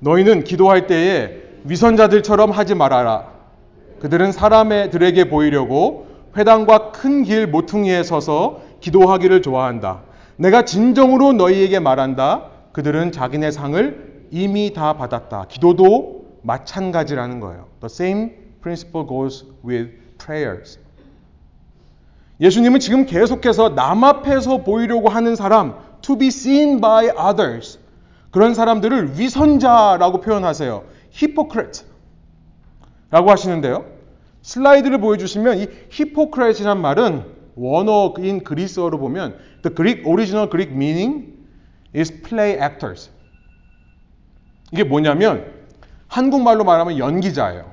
너희는 0.00 0.44
기도할 0.44 0.86
때에 0.86 1.47
위선자들처럼 1.64 2.50
하지 2.50 2.74
말아라. 2.74 3.26
그들은 4.00 4.32
사람들에게 4.32 5.28
보이려고 5.28 6.06
회당과 6.36 6.92
큰 6.92 7.24
길 7.24 7.46
모퉁이에 7.46 8.02
서서 8.02 8.60
기도하기를 8.80 9.42
좋아한다. 9.42 10.02
내가 10.36 10.64
진정으로 10.64 11.32
너희에게 11.32 11.80
말한다. 11.80 12.44
그들은 12.72 13.10
자기네 13.10 13.50
상을 13.50 14.26
이미 14.30 14.72
다 14.72 14.92
받았다. 14.96 15.46
기도도 15.48 16.26
마찬가지라는 16.42 17.40
거예요. 17.40 17.66
The 17.80 17.86
same 17.86 18.30
principle 18.62 19.08
goes 19.08 19.44
with 19.66 19.90
prayers. 20.18 20.78
예수님은 22.40 22.78
지금 22.78 23.04
계속해서 23.04 23.74
남 23.74 24.04
앞에서 24.04 24.58
보이려고 24.58 25.08
하는 25.08 25.34
사람, 25.34 25.74
to 26.02 26.16
be 26.16 26.28
seen 26.28 26.80
by 26.80 27.08
others. 27.08 27.80
그런 28.30 28.54
사람들을 28.54 29.18
위선자라고 29.18 30.20
표현하세요. 30.20 30.84
Hypocrite. 31.20 31.84
라고 33.10 33.30
하시는데요. 33.30 33.84
슬라이드를 34.42 34.98
보여주시면 34.98 35.58
이 35.58 35.66
hypocrite이란 35.92 36.80
말은 36.80 37.24
원어인 37.54 38.44
그리스어로 38.44 38.98
보면 38.98 39.38
the 39.62 39.74
Greek 39.74 40.04
original 40.06 40.48
Greek 40.48 40.74
meaning 40.74 41.34
is 41.94 42.22
play 42.22 42.60
actors. 42.62 43.10
이게 44.72 44.84
뭐냐면 44.84 45.52
한국말로 46.06 46.64
말하면 46.64 46.98
연기자예요. 46.98 47.72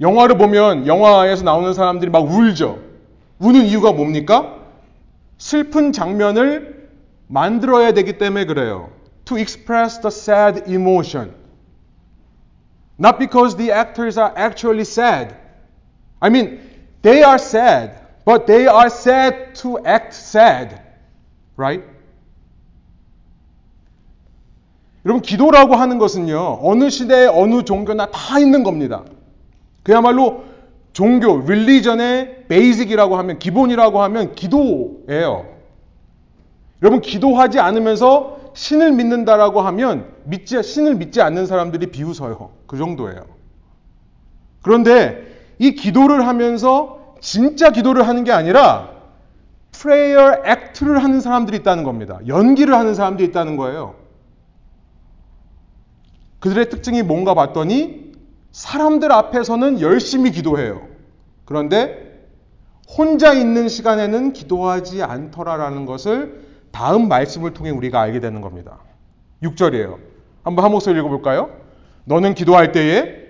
영화를 0.00 0.36
보면 0.36 0.86
영화에서 0.86 1.44
나오는 1.44 1.72
사람들이 1.72 2.10
막 2.10 2.24
울죠. 2.24 2.82
우는 3.38 3.64
이유가 3.64 3.92
뭡니까? 3.92 4.58
슬픈 5.38 5.92
장면을 5.92 6.90
만들어야 7.28 7.92
되기 7.92 8.18
때문에 8.18 8.44
그래요. 8.44 8.90
To 9.26 9.36
express 9.36 9.98
the 9.98 10.10
sad 10.10 10.68
emotion. 10.68 11.34
Not 12.98 13.18
because 13.18 13.56
the 13.56 13.72
actors 13.72 14.18
are 14.18 14.32
actually 14.36 14.84
sad. 14.84 15.36
I 16.20 16.28
mean, 16.28 16.60
they 17.02 17.22
are 17.22 17.38
sad, 17.38 18.00
but 18.24 18.46
they 18.46 18.66
are 18.66 18.88
sad 18.88 19.54
to 19.56 19.78
act 19.84 20.14
sad. 20.14 20.80
Right? 21.56 21.82
여러분, 25.04 25.22
기도라고 25.22 25.74
하는 25.74 25.98
것은요, 25.98 26.60
어느 26.62 26.88
시대에 26.88 27.26
어느 27.26 27.64
종교나 27.64 28.10
다 28.10 28.38
있는 28.38 28.62
겁니다. 28.62 29.04
그야말로 29.82 30.44
종교, 30.94 31.40
릴리전의 31.40 32.46
베이직이라고 32.48 33.16
하면, 33.16 33.38
기본이라고 33.38 34.00
하면 34.02 34.34
기도예요. 34.34 35.46
여러분, 36.82 37.00
기도하지 37.00 37.58
않으면서 37.58 38.43
신을 38.54 38.92
믿는다라고 38.92 39.60
하면, 39.60 40.06
믿지, 40.24 40.62
신을 40.62 40.94
믿지 40.94 41.20
않는 41.20 41.46
사람들이 41.46 41.88
비웃어요. 41.88 42.50
그 42.66 42.78
정도예요. 42.78 43.26
그런데 44.62 45.34
이 45.58 45.74
기도를 45.74 46.26
하면서 46.26 47.14
진짜 47.20 47.70
기도를 47.70 48.08
하는 48.08 48.24
게 48.24 48.32
아니라, 48.32 48.90
prayer 49.72 50.42
act를 50.48 51.02
하는 51.02 51.20
사람들이 51.20 51.58
있다는 51.58 51.84
겁니다. 51.84 52.20
연기를 52.26 52.74
하는 52.74 52.94
사람들이 52.94 53.28
있다는 53.28 53.56
거예요. 53.56 53.96
그들의 56.38 56.70
특징이 56.70 57.02
뭔가 57.02 57.34
봤더니 57.34 58.12
사람들 58.52 59.10
앞에서는 59.10 59.80
열심히 59.80 60.30
기도해요. 60.30 60.86
그런데 61.44 62.28
혼자 62.96 63.32
있는 63.32 63.68
시간에는 63.68 64.32
기도하지 64.32 65.02
않더라라는 65.02 65.86
것을 65.86 66.43
다음 66.74 67.06
말씀을 67.06 67.54
통해 67.54 67.70
우리가 67.70 68.00
알게 68.00 68.18
되는 68.18 68.40
겁니다. 68.40 68.80
6절이에요. 69.44 69.96
한번 70.42 70.64
한 70.64 70.72
목소리 70.72 70.98
읽어볼까요? 70.98 71.56
너는 72.04 72.34
기도할 72.34 72.72
때에 72.72 73.28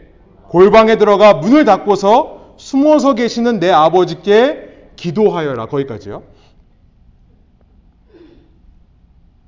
골방에 0.48 0.96
들어가 0.96 1.34
문을 1.34 1.66
닫고서 1.66 2.54
숨어서 2.56 3.14
계시는 3.14 3.60
내 3.60 3.70
아버지께 3.70 4.92
기도하여라. 4.96 5.66
거기까지요. 5.66 6.22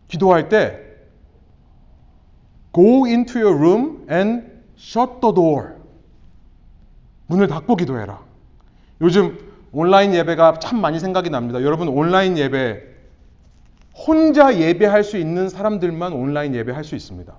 기도할 0.09 0.50
때 0.50 0.83
Go 2.75 3.07
into 3.07 3.41
your 3.41 3.59
room 3.59 4.07
and 4.11 4.47
shut 4.76 5.23
the 5.23 5.35
door. 5.35 5.71
문을 7.29 7.47
닫고 7.47 7.76
기도해라. 7.76 8.21
요즘 9.00 9.38
온라인 9.73 10.12
예배가 10.15 10.59
참 10.59 10.83
많이 10.83 11.00
생각이 11.00 11.31
납니다. 11.31 11.62
여러분 11.62 11.88
온라인 11.88 12.37
예배 12.37 12.96
혼자 13.97 14.59
예배할 14.59 15.03
수 15.05 15.17
있는 15.17 15.49
사람들만 15.49 16.12
온라인 16.12 16.55
예배할 16.55 16.85
수 16.85 16.95
있습니다. 16.95 17.35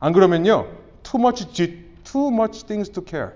안 0.00 0.12
그러면요. 0.12 0.66
too 1.02 1.20
much 1.20 1.46
too 2.04 2.28
much 2.28 2.66
things 2.66 2.90
to 2.90 3.02
care. 3.06 3.30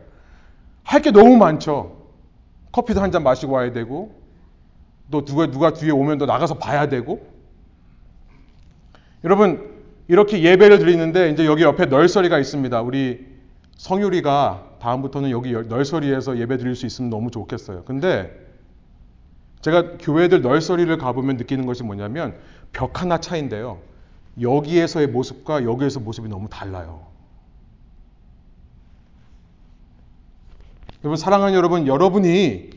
할 0.84 1.02
게 1.02 1.10
너무 1.10 1.36
많죠. 1.36 1.96
커피도 2.72 3.00
한 3.00 3.10
잔 3.10 3.22
마시고 3.22 3.52
와야 3.52 3.72
되고 3.72 4.14
또 5.10 5.24
누가 5.24 5.46
누가 5.50 5.72
뒤에 5.72 5.90
오면 5.90 6.18
또 6.18 6.26
나가서 6.26 6.58
봐야 6.58 6.88
되고 6.88 7.26
여러분 9.24 9.74
이렇게 10.08 10.42
예배를 10.42 10.78
드리는데 10.78 11.30
이제 11.30 11.46
여기 11.46 11.62
옆에 11.64 11.86
널서리가 11.86 12.38
있습니다. 12.38 12.80
우리 12.82 13.26
성유리가 13.76 14.76
다음부터는 14.80 15.30
여기 15.30 15.52
널서리에서 15.52 16.38
예배 16.38 16.58
드릴 16.58 16.76
수 16.76 16.86
있으면 16.86 17.10
너무 17.10 17.30
좋겠어요. 17.30 17.84
근데 17.84 18.45
제가 19.66 19.98
교회들 19.98 20.42
널서리를 20.42 20.96
가보면 20.96 21.38
느끼는 21.38 21.66
것이 21.66 21.82
뭐냐면 21.82 22.36
벽 22.72 23.02
하나 23.02 23.18
차인데요. 23.18 23.80
여기에서의 24.40 25.08
모습과 25.08 25.64
여기에서 25.64 25.98
모습이 25.98 26.28
너무 26.28 26.48
달라요. 26.48 27.04
여러분 31.02 31.16
사랑하는 31.16 31.54
여러분, 31.54 31.88
여러분이 31.88 32.70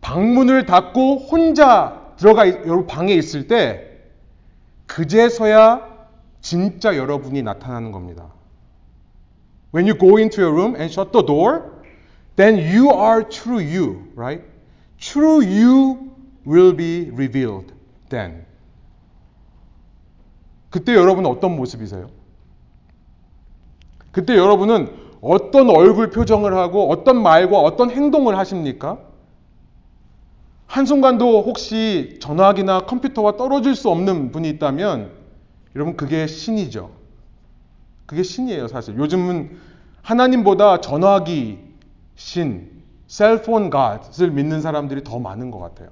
방문을 0.00 0.66
닫고 0.66 1.16
혼자 1.16 2.12
들어가 2.16 2.46
여러분 2.46 2.86
방에 2.86 3.12
있을 3.14 3.48
때 3.48 3.90
그제서야 4.86 5.88
진짜 6.40 6.96
여러분이 6.96 7.42
나타나는 7.42 7.90
겁니다. 7.90 8.30
When 9.74 9.88
you 9.88 9.98
go 9.98 10.16
into 10.16 10.44
your 10.44 10.56
room 10.56 10.76
and 10.76 10.92
shut 10.92 11.10
the 11.10 11.26
door, 11.26 11.72
then 12.36 12.56
you 12.56 12.92
are 12.92 13.28
true 13.28 13.58
you, 13.58 14.12
right? 14.14 14.51
True 15.02 15.44
you 15.44 16.12
will 16.46 16.76
be 16.76 17.10
revealed 17.12 17.74
then. 18.08 18.46
그때 20.70 20.94
여러분은 20.94 21.28
어떤 21.28 21.56
모습이세요? 21.56 22.08
그때 24.12 24.36
여러분은 24.36 24.94
어떤 25.20 25.70
얼굴 25.70 26.10
표정을 26.10 26.54
하고 26.54 26.88
어떤 26.88 27.20
말과 27.20 27.58
어떤 27.58 27.90
행동을 27.90 28.38
하십니까? 28.38 28.98
한순간도 30.66 31.42
혹시 31.42 32.18
전화기나 32.20 32.86
컴퓨터와 32.86 33.36
떨어질 33.36 33.74
수 33.74 33.90
없는 33.90 34.30
분이 34.30 34.48
있다면 34.50 35.10
여러분 35.74 35.96
그게 35.96 36.28
신이죠. 36.28 36.90
그게 38.06 38.22
신이에요, 38.22 38.68
사실. 38.68 38.96
요즘은 38.96 39.58
하나님보다 40.02 40.80
전화기 40.80 41.58
신, 42.14 42.71
셀폰 43.12 43.68
갓을 43.68 44.30
믿는 44.30 44.62
사람들이 44.62 45.04
더 45.04 45.18
많은 45.18 45.50
것 45.50 45.58
같아요. 45.58 45.90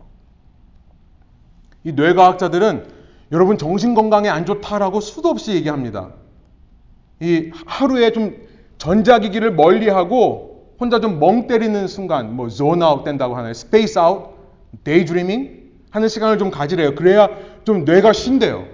이 1.84 1.92
뇌과학자들은 1.92 2.86
여러분 3.30 3.58
정신 3.58 3.94
건강에 3.94 4.30
안 4.30 4.46
좋다라고 4.46 5.00
수도 5.00 5.28
없이 5.28 5.52
얘기합니다. 5.52 6.14
이 7.20 7.50
하루에 7.66 8.12
좀 8.12 8.38
전자기기를 8.78 9.52
멀리하고 9.52 10.72
혼자 10.80 10.98
좀 10.98 11.18
멍 11.20 11.46
때리는 11.46 11.88
순간, 11.88 12.34
뭐 12.34 12.48
zone 12.48 12.82
out 12.82 13.04
된다고 13.04 13.36
하나요? 13.36 13.50
space 13.50 14.02
out, 14.02 14.30
daydreaming 14.84 15.60
하는 15.90 16.08
시간을 16.08 16.38
좀 16.38 16.50
가지래요. 16.50 16.94
그래야 16.94 17.28
좀 17.64 17.84
뇌가 17.84 18.14
쉰대요. 18.14 18.64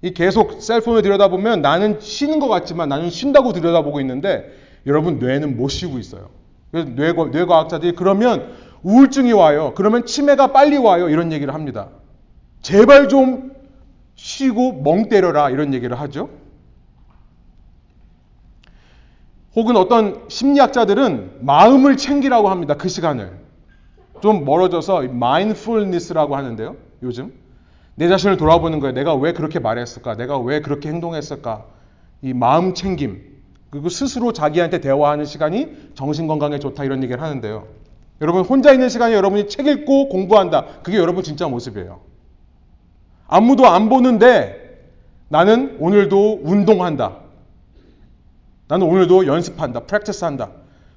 이 0.00 0.14
계속 0.14 0.62
cell 0.62 0.75
phone을 0.75 1.02
들여다보면 1.02 1.60
나는 1.60 2.00
쉬는 2.00 2.38
것 2.38 2.48
같지만 2.48 2.88
나는 2.88 3.10
쉰다고 3.10 3.52
들여다보고 3.52 4.00
있는데 4.00 4.50
여러분 4.86 5.18
뇌는 5.18 5.58
못 5.58 5.68
쉬고 5.68 5.98
있어요. 5.98 6.38
그래서 6.70 6.90
뇌과, 6.90 7.26
뇌과학자들이 7.26 7.92
그러면 7.92 8.52
우울증이 8.82 9.32
와요. 9.32 9.72
그러면 9.76 10.06
치매가 10.06 10.52
빨리 10.52 10.76
와요. 10.76 11.08
이런 11.08 11.32
얘기를 11.32 11.54
합니다. 11.54 11.88
제발 12.62 13.08
좀 13.08 13.52
쉬고 14.14 14.82
멍 14.82 15.08
때려라. 15.08 15.50
이런 15.50 15.74
얘기를 15.74 15.98
하죠. 16.00 16.30
혹은 19.56 19.76
어떤 19.76 20.28
심리학자들은 20.28 21.38
마음을 21.40 21.96
챙기라고 21.96 22.48
합니다. 22.48 22.74
그 22.74 22.88
시간을. 22.88 23.38
좀 24.20 24.44
멀어져서 24.44 25.04
mindfulness라고 25.04 26.36
하는데요. 26.36 26.76
요즘 27.02 27.32
내 27.94 28.08
자신을 28.08 28.36
돌아보는 28.36 28.80
거예요. 28.80 28.94
내가 28.94 29.14
왜 29.14 29.32
그렇게 29.32 29.58
말했을까? 29.58 30.16
내가 30.16 30.38
왜 30.38 30.60
그렇게 30.60 30.88
행동했을까? 30.88 31.64
이 32.22 32.32
마음 32.32 32.74
챙김 32.74 33.37
그리고 33.70 33.88
스스로 33.88 34.32
자기한테 34.32 34.80
대화하는 34.80 35.24
시간이 35.24 35.92
정신 35.94 36.26
건강에 36.26 36.58
좋다 36.58 36.84
이런 36.84 37.02
얘기를 37.02 37.22
하는데요. 37.22 37.66
여러분 38.20 38.42
혼자 38.42 38.72
있는 38.72 38.88
시간에 38.88 39.14
여러분이 39.14 39.48
책 39.48 39.66
읽고 39.66 40.08
공부한다. 40.08 40.80
그게 40.82 40.96
여러분 40.96 41.22
진짜 41.22 41.46
모습이에요. 41.48 42.00
아무도 43.26 43.66
안 43.66 43.88
보는데 43.88 44.88
나는 45.28 45.76
오늘도 45.80 46.40
운동한다. 46.42 47.18
나는 48.68 48.86
오늘도 48.86 49.26
연습한다. 49.26 49.80
프랙티스 49.80 50.24
한다. 50.24 50.50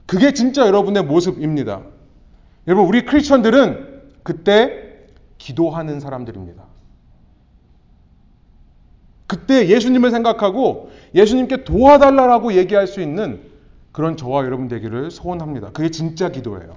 그게 0.05 0.33
진짜 0.33 0.65
여러분의 0.67 1.03
모습입니다. 1.03 1.81
여러분, 2.67 2.87
우리 2.87 3.05
크리스천들은 3.05 4.01
그때 4.23 5.07
기도하는 5.37 5.99
사람들입니다. 5.99 6.63
그때 9.31 9.69
예수님을 9.69 10.11
생각하고 10.11 10.91
예수님께 11.15 11.63
도와달라고 11.63 12.51
얘기할 12.51 12.85
수 12.85 12.99
있는 12.99 13.39
그런 13.93 14.17
저와 14.17 14.43
여러분 14.43 14.67
되기를 14.67 15.09
소원합니다. 15.09 15.69
그게 15.71 15.89
진짜 15.89 16.27
기도예요. 16.27 16.75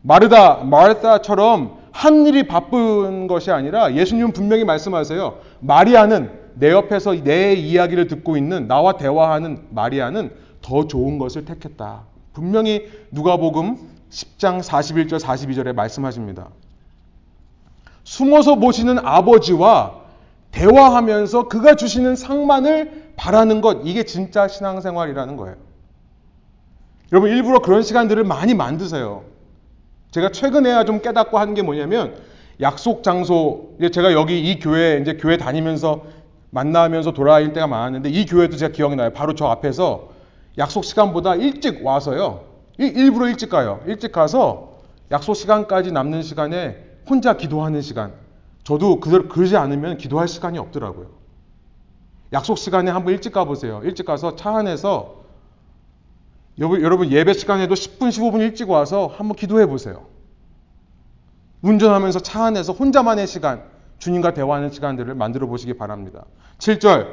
마르다, 0.00 0.64
마르다처럼 0.64 1.76
한 1.92 2.26
일이 2.26 2.46
바쁜 2.46 3.26
것이 3.26 3.50
아니라 3.50 3.92
예수님은 3.92 4.32
분명히 4.32 4.64
말씀하세요. 4.64 5.38
마리아는 5.60 6.30
내 6.54 6.70
옆에서 6.70 7.12
내 7.22 7.52
이야기를 7.52 8.06
듣고 8.06 8.38
있는 8.38 8.68
나와 8.68 8.96
대화하는 8.96 9.66
마리아는 9.68 10.30
더 10.62 10.86
좋은 10.86 11.18
것을 11.18 11.44
택했다. 11.44 12.04
분명히 12.32 12.86
누가복음 13.10 13.76
10장 14.08 14.62
41절 14.62 15.20
42절에 15.20 15.74
말씀하십니다. 15.74 16.48
숨어서 18.04 18.54
보시는 18.54 18.98
아버지와 18.98 20.05
대화하면서 20.56 21.48
그가 21.48 21.76
주시는 21.76 22.16
상만을 22.16 23.12
바라는 23.16 23.60
것 23.60 23.82
이게 23.84 24.04
진짜 24.04 24.48
신앙생활이라는 24.48 25.36
거예요. 25.36 25.56
여러분 27.12 27.30
일부러 27.30 27.58
그런 27.60 27.82
시간들을 27.82 28.24
많이 28.24 28.54
만드세요. 28.54 29.24
제가 30.10 30.30
최근에야 30.30 30.84
좀 30.84 31.00
깨닫고 31.00 31.38
한 31.38 31.54
게 31.54 31.60
뭐냐면 31.62 32.16
약속 32.62 33.02
장소 33.02 33.74
제가 33.92 34.14
여기 34.14 34.50
이 34.50 34.58
교회 34.58 34.98
이제 35.02 35.18
교회 35.18 35.36
다니면서 35.36 36.04
만나면서 36.50 37.12
돌아다닐 37.12 37.52
때가 37.52 37.66
많았는데 37.66 38.08
이 38.08 38.24
교회도 38.24 38.56
제가 38.56 38.72
기억이 38.72 38.96
나요. 38.96 39.10
바로 39.12 39.34
저 39.34 39.46
앞에서 39.46 40.08
약속 40.56 40.84
시간보다 40.86 41.34
일찍 41.34 41.84
와서요. 41.84 42.44
일부러 42.78 43.28
일찍 43.28 43.50
가요. 43.50 43.80
일찍 43.86 44.10
가서 44.10 44.78
약속 45.10 45.34
시간까지 45.34 45.92
남는 45.92 46.22
시간에 46.22 46.78
혼자 47.08 47.36
기도하는 47.36 47.82
시간. 47.82 48.12
저도 48.66 48.98
그대로 48.98 49.28
그러지 49.28 49.56
않으면 49.56 49.96
기도할 49.96 50.26
시간이 50.26 50.58
없더라고요. 50.58 51.06
약속 52.32 52.58
시간에 52.58 52.90
한번 52.90 53.14
일찍 53.14 53.32
가보세요. 53.32 53.80
일찍 53.84 54.04
가서 54.04 54.34
차 54.34 54.56
안에서 54.56 55.22
여러분 56.58 57.12
예배 57.12 57.34
시간에도 57.34 57.74
10분, 57.74 58.08
15분 58.08 58.40
일찍 58.40 58.68
와서 58.68 59.06
한번 59.16 59.36
기도해 59.36 59.66
보세요. 59.66 60.06
운전하면서 61.62 62.18
차 62.20 62.44
안에서 62.46 62.72
혼자만의 62.72 63.28
시간, 63.28 63.62
주님과 64.00 64.34
대화하는 64.34 64.72
시간들을 64.72 65.14
만들어 65.14 65.46
보시기 65.46 65.74
바랍니다. 65.74 66.24
7절. 66.58 67.06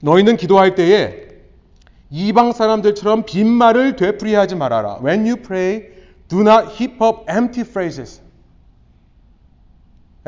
너희는 0.00 0.38
기도할 0.38 0.76
때에 0.76 1.28
이방 2.08 2.52
사람들처럼 2.52 3.24
빈말을 3.26 3.96
되풀이하지 3.96 4.56
말아라. 4.56 5.00
When 5.04 5.26
you 5.26 5.42
pray, 5.42 5.90
do 6.28 6.40
not 6.40 6.68
heap 6.72 7.04
up 7.04 7.30
empty 7.30 7.68
phrases 7.68 8.22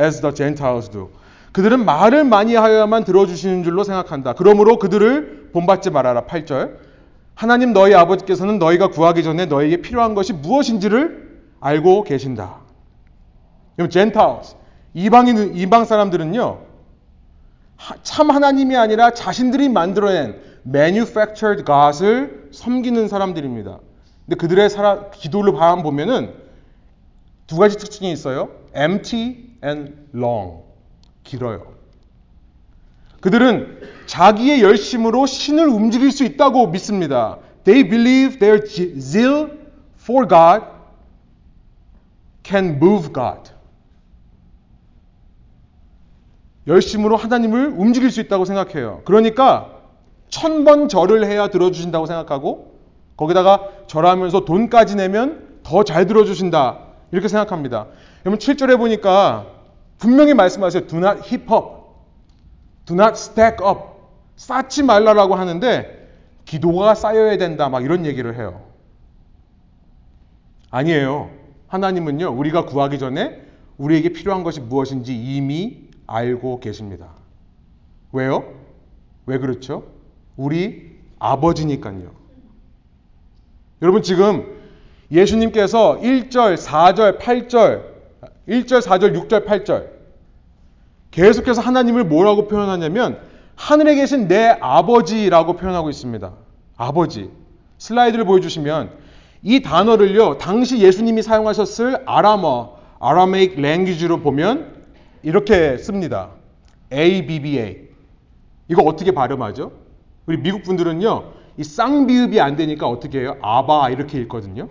as 0.00 0.20
the 0.20 0.34
Gentiles 0.34 0.90
do. 0.90 1.10
그들은 1.52 1.84
말을 1.84 2.24
많이 2.24 2.54
하여야만 2.54 3.04
들어주시는 3.04 3.64
줄로 3.64 3.84
생각한다. 3.84 4.34
그러므로 4.34 4.78
그들을 4.78 5.50
본받지 5.52 5.90
말아라. 5.90 6.26
8절. 6.26 6.76
하나님 7.34 7.72
너희 7.72 7.94
아버지께서는 7.94 8.58
너희가 8.58 8.88
구하기 8.88 9.22
전에 9.22 9.46
너희에게 9.46 9.82
필요한 9.82 10.14
것이 10.14 10.32
무엇인지를 10.32 11.40
알고 11.60 12.04
계신다. 12.04 12.56
그럼 13.76 13.90
Gentiles, 13.90 14.56
이방인, 14.94 15.56
이방 15.56 15.86
사람들은요, 15.86 16.58
참 18.02 18.30
하나님이 18.30 18.76
아니라 18.76 19.12
자신들이 19.12 19.68
만들어낸 19.70 20.40
manufactured 20.66 21.64
God을 21.64 22.50
섬기는 22.52 23.08
사람들입니다. 23.08 23.78
근데 24.26 24.36
그들의 24.36 24.68
사람, 24.68 25.10
기도를 25.10 25.54
보면은 25.82 26.34
두 27.46 27.56
가지 27.56 27.78
특징이 27.78 28.12
있어요. 28.12 28.50
empty 28.76 29.49
and 29.64 29.94
long. 30.14 30.62
길어요. 31.24 31.74
그들은 33.20 33.80
자기의 34.06 34.62
열심으로 34.62 35.26
신을 35.26 35.68
움직일 35.68 36.10
수 36.10 36.24
있다고 36.24 36.68
믿습니다. 36.68 37.38
They 37.64 37.88
believe 37.88 38.38
their 38.38 38.66
zeal 38.66 39.50
for 40.00 40.26
God 40.26 40.64
can 42.42 42.76
move 42.76 43.12
God. 43.12 43.50
열심으로 46.66 47.16
하나님을 47.16 47.74
움직일 47.76 48.10
수 48.10 48.20
있다고 48.20 48.44
생각해요. 48.44 49.02
그러니까 49.04 49.76
천 50.28 50.64
번 50.64 50.88
절을 50.88 51.24
해야 51.26 51.48
들어주신다고 51.48 52.06
생각하고 52.06 52.78
거기다가 53.16 53.68
절하면서 53.86 54.44
돈까지 54.44 54.96
내면 54.96 55.60
더 55.62 55.82
잘 55.82 56.06
들어주신다. 56.06 56.78
이렇게 57.12 57.28
생각합니다. 57.28 57.86
여러분 58.24 58.38
7절에 58.38 58.76
보니까 58.78 59.46
분명히 59.98 60.34
말씀하세요. 60.34 60.86
Do 60.86 60.98
not 60.98 61.20
heap 61.28 61.52
up. 61.52 61.66
Do 62.86 62.94
not 62.94 63.12
stack 63.12 63.64
up. 63.66 63.80
쌓지 64.36 64.82
말라라고 64.82 65.34
하는데 65.34 66.08
기도가 66.44 66.94
쌓여야 66.94 67.36
된다. 67.36 67.68
막 67.68 67.84
이런 67.84 68.06
얘기를 68.06 68.36
해요. 68.36 68.62
아니에요. 70.70 71.30
하나님은요, 71.68 72.30
우리가 72.32 72.64
구하기 72.64 72.98
전에 72.98 73.42
우리에게 73.78 74.10
필요한 74.10 74.42
것이 74.42 74.60
무엇인지 74.60 75.14
이미 75.14 75.88
알고 76.06 76.60
계십니다. 76.60 77.08
왜요? 78.12 78.52
왜 79.26 79.38
그렇죠? 79.38 79.84
우리 80.36 80.98
아버지니까요. 81.18 82.10
여러분 83.82 84.02
지금 84.02 84.58
예수님께서 85.10 86.00
1절, 86.00 86.56
4절, 86.56 87.18
8절, 87.18 87.89
1절, 88.48 88.82
4절, 88.82 89.28
6절, 89.28 89.46
8절 89.46 89.88
계속해서 91.10 91.60
하나님을 91.60 92.04
뭐라고 92.04 92.48
표현하냐면 92.48 93.20
하늘에 93.56 93.94
계신 93.94 94.28
내 94.28 94.56
아버지라고 94.60 95.56
표현하고 95.56 95.90
있습니다. 95.90 96.32
아버지. 96.76 97.30
슬라이드를 97.78 98.24
보여주시면 98.24 98.90
이 99.42 99.62
단어를요, 99.62 100.38
당시 100.38 100.78
예수님이 100.78 101.22
사용하셨을 101.22 102.02
아람어, 102.06 102.78
아라메익 103.00 103.60
랭귀지로 103.60 104.20
보면 104.20 104.84
이렇게 105.22 105.76
씁니다. 105.78 106.30
ABBA. 106.92 107.88
이거 108.68 108.82
어떻게 108.82 109.12
발음하죠? 109.12 109.72
우리 110.26 110.38
미국 110.38 110.62
분들은요, 110.62 111.32
이 111.56 111.64
쌍비읍이 111.64 112.40
안 112.40 112.56
되니까 112.56 112.88
어떻게 112.88 113.20
해요? 113.20 113.36
아바 113.42 113.90
이렇게 113.90 114.20
읽거든요. 114.20 114.68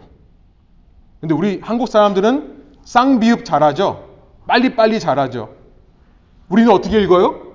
근데 1.19 1.35
우리 1.35 1.59
한국 1.61 1.87
사람들은 1.87 2.58
쌍비읍 2.89 3.45
잘하죠? 3.45 4.09
빨리빨리 4.47 4.99
잘하죠? 4.99 5.53
우리는 6.49 6.71
어떻게 6.71 6.99
읽어요? 7.03 7.53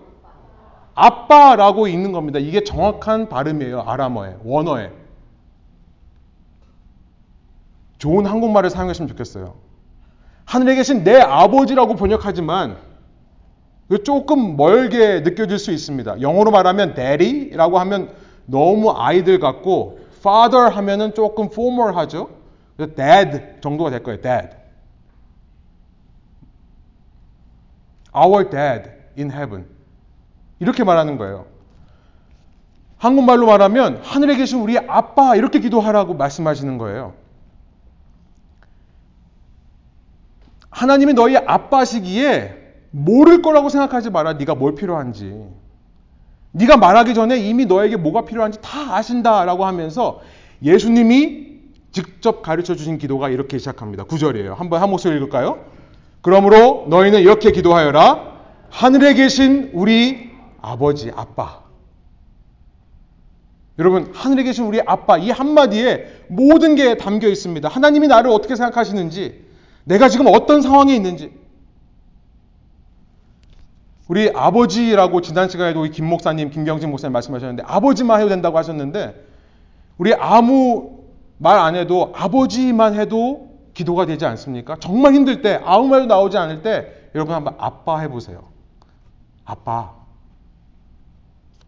아빠라고 0.95 1.89
읽는 1.89 2.13
겁니다. 2.13 2.39
이게 2.39 2.63
정확한 2.63 3.29
발음이에요. 3.29 3.81
아람어에, 3.81 4.37
원어에. 4.45 4.93
좋은 7.99 8.27
한국말을 8.27 8.71
사용했으면 8.71 9.09
좋겠어요. 9.09 9.57
하늘에 10.45 10.77
계신 10.77 11.03
내 11.03 11.21
아버지라고 11.21 11.97
번역하지만 11.97 12.77
조금 14.05 14.57
멀게 14.57 15.21
느껴질 15.23 15.59
수 15.59 15.73
있습니다. 15.73 16.21
영어로 16.21 16.53
말하면 16.53 16.95
daddy라고 16.95 17.81
하면 17.81 18.15
너무 18.47 18.93
아이들 18.93 19.41
같고 19.41 19.99
father 20.19 20.69
하면은 20.77 21.13
조금 21.13 21.47
formal하죠. 21.47 22.31
그래서 22.77 22.95
dad 22.95 23.61
정도가 23.61 23.91
될 23.91 24.05
거예요. 24.05 24.21
dad. 24.21 24.64
Our 28.17 28.51
dad 28.51 28.91
in 29.19 29.31
heaven. 29.31 29.67
이렇게 30.59 30.85
말하는 30.85 31.19
거예요. 31.19 31.47
한국말로 32.97 33.47
말하면 33.47 34.01
하늘에 34.03 34.37
계신 34.37 34.61
우리 34.61 34.79
아빠 34.79 35.37
이렇게 35.37 35.61
기도하라고 35.61 36.15
말씀하시는 36.15 36.79
거예요. 36.79 37.15
하나님이 40.71 41.13
너희 41.15 41.37
아빠시기에 41.37 42.63
모를 42.91 43.43
거라고 43.43 43.69
생각하지 43.69 44.11
마라. 44.11 44.35
네가 44.35 44.55
뭘 44.55 44.75
필요한지. 44.75 45.47
네가 46.53 46.77
말하기 46.77 47.15
전에 47.15 47.37
이미 47.37 47.67
너에게 47.67 47.97
뭐가 47.97 48.25
필요한지 48.25 48.61
다 48.63 48.97
아신다라고 48.97 49.65
하면서 49.65 50.21
예수님이 50.63 51.61
직접 51.93 52.43
가르쳐 52.43 52.75
주신 52.75 52.99
기도가 52.99 53.29
이렇게 53.29 53.59
시작합니다. 53.59 54.05
9절이에요. 54.05 54.55
한번 54.55 54.81
한 54.81 54.91
목소리 54.91 55.17
읽을까요? 55.17 55.65
그러므로 56.25 56.87
너희는 56.89 57.21
이렇게 57.21 57.53
기도하여라. 57.53 58.33
하늘에 58.71 59.13
계신 59.13 59.71
우리 59.75 60.31
아버지, 60.63 61.13
아빠. 61.15 61.65
여러분, 63.79 64.11
하늘에 64.15 64.43
계신 64.45 64.65
우리 64.65 64.81
아빠, 64.87 65.19
이 65.19 65.31
한마디에 65.31 66.07
모든 66.29 66.77
게 66.77 66.97
담겨 66.97 67.29
있습니다. 67.29 67.69
하나님이 67.69 68.09
나를 68.09 68.31
어떻게 68.31 68.57
생각하시는지, 68.57 69.45
내가 69.85 70.09
지금 70.09 70.27
어떤 70.29 70.63
상황에 70.63 70.97
있는지. 70.97 71.31
우리 74.09 74.31
아버지라고 74.35 75.21
지난 75.21 75.51
시간에도 75.51 75.83
김 75.83 76.07
목사님, 76.07 76.49
김경진 76.49 76.89
목사님 76.89 77.13
말씀하셨는데, 77.13 77.65
아버지만 77.67 78.21
해도 78.21 78.31
된다고 78.31 78.57
하셨는데, 78.57 79.15
우리 79.99 80.15
아무 80.15 81.01
말 81.37 81.59
안 81.59 81.75
해도 81.75 82.15
아버지만 82.17 82.95
해도 82.95 83.54
기도가 83.75 84.07
되지 84.07 84.25
않습니까? 84.25 84.77
정말 84.81 85.15
힘들 85.15 85.43
때, 85.43 85.61
아무 85.65 85.89
말도 85.89 86.07
나오지 86.07 86.39
않을 86.39 86.63
때, 86.63 87.11
여러분 87.15 87.35
한번 87.35 87.55
아빠 87.59 87.99
해보세요. 87.99 88.45
아빠. 89.45 89.93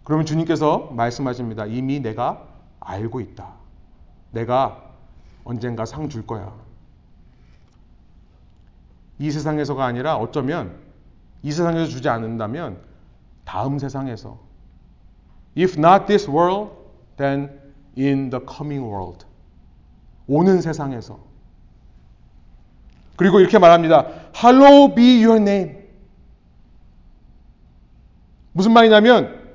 그러면 0.04 0.24
주님께서 0.24 0.90
말씀하십니다. 0.92 1.66
이미 1.66 2.00
내가 2.00 2.46
알고 2.80 3.20
있다. 3.20 3.54
내가 4.30 4.82
언젠가 5.44 5.84
상 5.84 6.08
줄 6.08 6.26
거야. 6.26 6.52
이 9.18 9.30
세상에서가 9.30 9.84
아니라 9.84 10.16
어쩌면 10.16 10.76
이 11.42 11.50
세상에서 11.50 11.86
주지 11.90 12.08
않는다면 12.08 12.78
다음 13.44 13.78
세상에서 13.78 14.38
If 15.58 15.78
not 15.78 16.06
this 16.06 16.28
world, 16.28 16.70
then 17.16 17.50
in 17.96 18.28
the 18.30 18.44
coming 18.46 18.84
world. 18.84 19.24
오는 20.26 20.60
세상에서. 20.60 21.18
그리고 23.16 23.40
이렇게 23.40 23.58
말합니다. 23.58 24.06
Hallowed 24.36 24.94
be 24.94 25.24
your 25.24 25.40
name. 25.40 25.76
무슨 28.52 28.72
말이냐면 28.72 29.46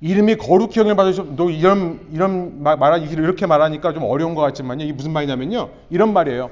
이름이 0.00 0.36
거룩히 0.36 0.80
영을 0.80 0.96
받으셔. 0.96 1.24
너 1.36 1.50
이런 1.50 2.06
이런 2.12 2.62
말 2.62 3.02
이렇게 3.02 3.46
말하니까 3.46 3.92
좀 3.94 4.02
어려운 4.04 4.34
것 4.34 4.42
같지만요. 4.42 4.84
이게 4.84 4.92
무슨 4.92 5.12
말이냐면요. 5.12 5.70
이런 5.90 6.12
말이에요. 6.12 6.50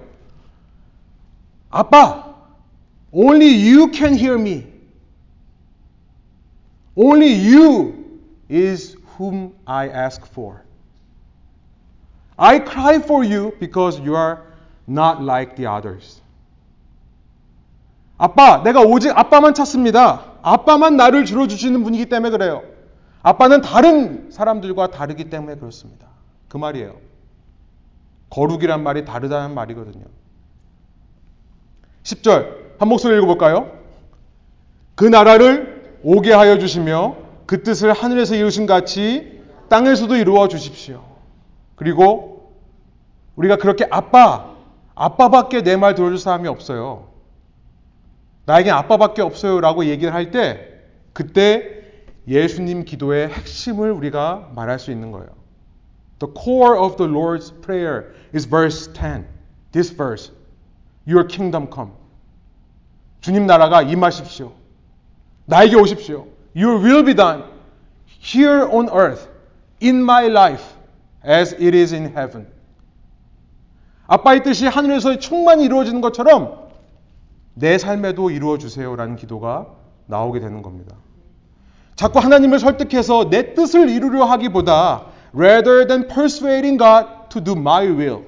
아빠, 1.71 2.35
only 3.11 3.49
you 3.49 3.91
can 3.93 4.15
hear 4.15 4.39
me. 4.41 4.67
Only 6.95 7.33
you 7.33 8.21
is 8.51 8.97
whom 9.19 9.53
I 9.65 9.89
ask 9.89 10.27
for. 10.27 10.63
I 12.37 12.59
cry 12.59 12.97
for 12.97 13.25
you 13.25 13.53
because 13.59 14.01
you 14.01 14.15
are 14.17 14.52
not 14.89 15.23
like 15.23 15.55
the 15.55 15.67
others. 15.67 16.23
아빠, 18.19 18.63
내가 18.63 18.81
오직 18.81 19.17
아빠만 19.17 19.55
찾습니다. 19.55 20.25
아빠만 20.43 20.97
나를 20.97 21.25
들어주시는 21.25 21.83
분이기 21.83 22.07
때문에 22.07 22.31
그래요. 22.31 22.63
아빠는 23.23 23.63
다른 23.63 24.31
사람들과 24.31 24.89
다르기 24.89 25.31
때문에 25.31 25.57
그렇습니다. 25.57 26.07
그 26.49 26.57
말이에요. 26.57 26.97
거룩이란 28.31 28.83
말이 28.83 29.05
다르다는 29.05 29.55
말이거든요. 29.55 30.05
10절, 32.03 32.79
한 32.79 32.89
목소리 32.89 33.17
읽어볼까요? 33.17 33.71
그 34.95 35.05
나라를 35.05 35.99
오게 36.03 36.33
하여 36.33 36.59
주시며 36.59 37.17
그 37.47 37.63
뜻을 37.63 37.93
하늘에서 37.93 38.35
이루신 38.35 38.67
같이 38.67 39.41
땅에서도 39.69 40.17
이루어 40.17 40.49
주십시오. 40.49 41.05
그리고 41.77 42.53
우리가 43.37 43.57
그렇게 43.57 43.87
아빠, 43.91 44.52
아빠밖에 45.03 45.63
내 45.63 45.77
말 45.77 45.97
들어줄 45.97 46.17
사람이 46.19 46.47
없어요. 46.47 47.09
나에게 48.47 48.71
아빠밖에 48.71 49.21
없어요 49.23 49.61
라고 49.61 49.85
얘기를 49.87 50.15
할 50.15 50.31
때 50.31 50.69
그때 51.13 51.83
예수님 52.29 52.85
기도의 52.85 53.29
핵심을 53.29 53.91
우리가 53.91 54.51
말할 54.55 54.79
수 54.79 54.93
있는 54.93 55.11
거예요. 55.11 55.29
The 56.21 56.33
core 56.33 56.79
of 56.79 56.97
the 56.97 57.11
Lord's 57.13 57.51
prayer 57.63 58.13
is 58.33 58.49
verse 58.49 58.93
10. 58.93 59.27
This 59.73 59.93
verse. 59.93 60.31
Your 61.09 61.27
kingdom 61.27 61.67
come. 61.73 61.91
주님 63.21 63.47
나라가 63.47 63.83
임하십시오. 63.83 64.53
나에게 65.47 65.75
오십시오. 65.75 66.29
Your 66.55 66.79
will 66.81 67.05
be 67.05 67.15
done 67.15 67.43
here 68.23 68.69
on 68.71 68.89
earth 68.91 69.27
in 69.83 69.97
my 69.97 70.27
life 70.27 70.63
as 71.25 71.53
it 71.55 71.77
is 71.77 71.93
in 71.93 72.15
heaven. 72.15 72.47
아빠의 74.07 74.43
뜻이 74.43 74.67
하늘에서 74.67 75.19
충만히 75.19 75.65
이루어지는 75.65 76.01
것처럼 76.01 76.69
내 77.55 77.79
삶에도 77.79 78.31
이루어 78.31 78.59
주세요라는 78.59 79.17
기도가 79.17 79.67
나오게 80.07 80.41
되는 80.41 80.63
겁니다. 80.63 80.97
자꾸 81.95 82.19
하나님을 82.19 82.59
설득해서 82.59 83.31
내 83.31 83.55
뜻을 83.55 83.89
이루려 83.89 84.25
하기보다 84.25 85.07
rather 85.35 85.87
than 85.87 86.09
persuading 86.09 86.79
God 86.79 87.07
to 87.29 87.43
do 87.43 87.55
my 87.55 87.87
will 87.87 88.25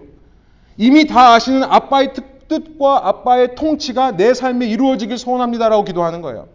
이미 0.76 1.06
다 1.06 1.34
아시는 1.34 1.62
아빠의 1.64 2.12
뜻과 2.48 3.08
아빠의 3.08 3.54
통치가 3.54 4.16
내 4.16 4.34
삶에 4.34 4.66
이루어지길 4.66 5.18
소원합니다라고 5.18 5.84
기도하는 5.84 6.20
거예요. 6.20 6.48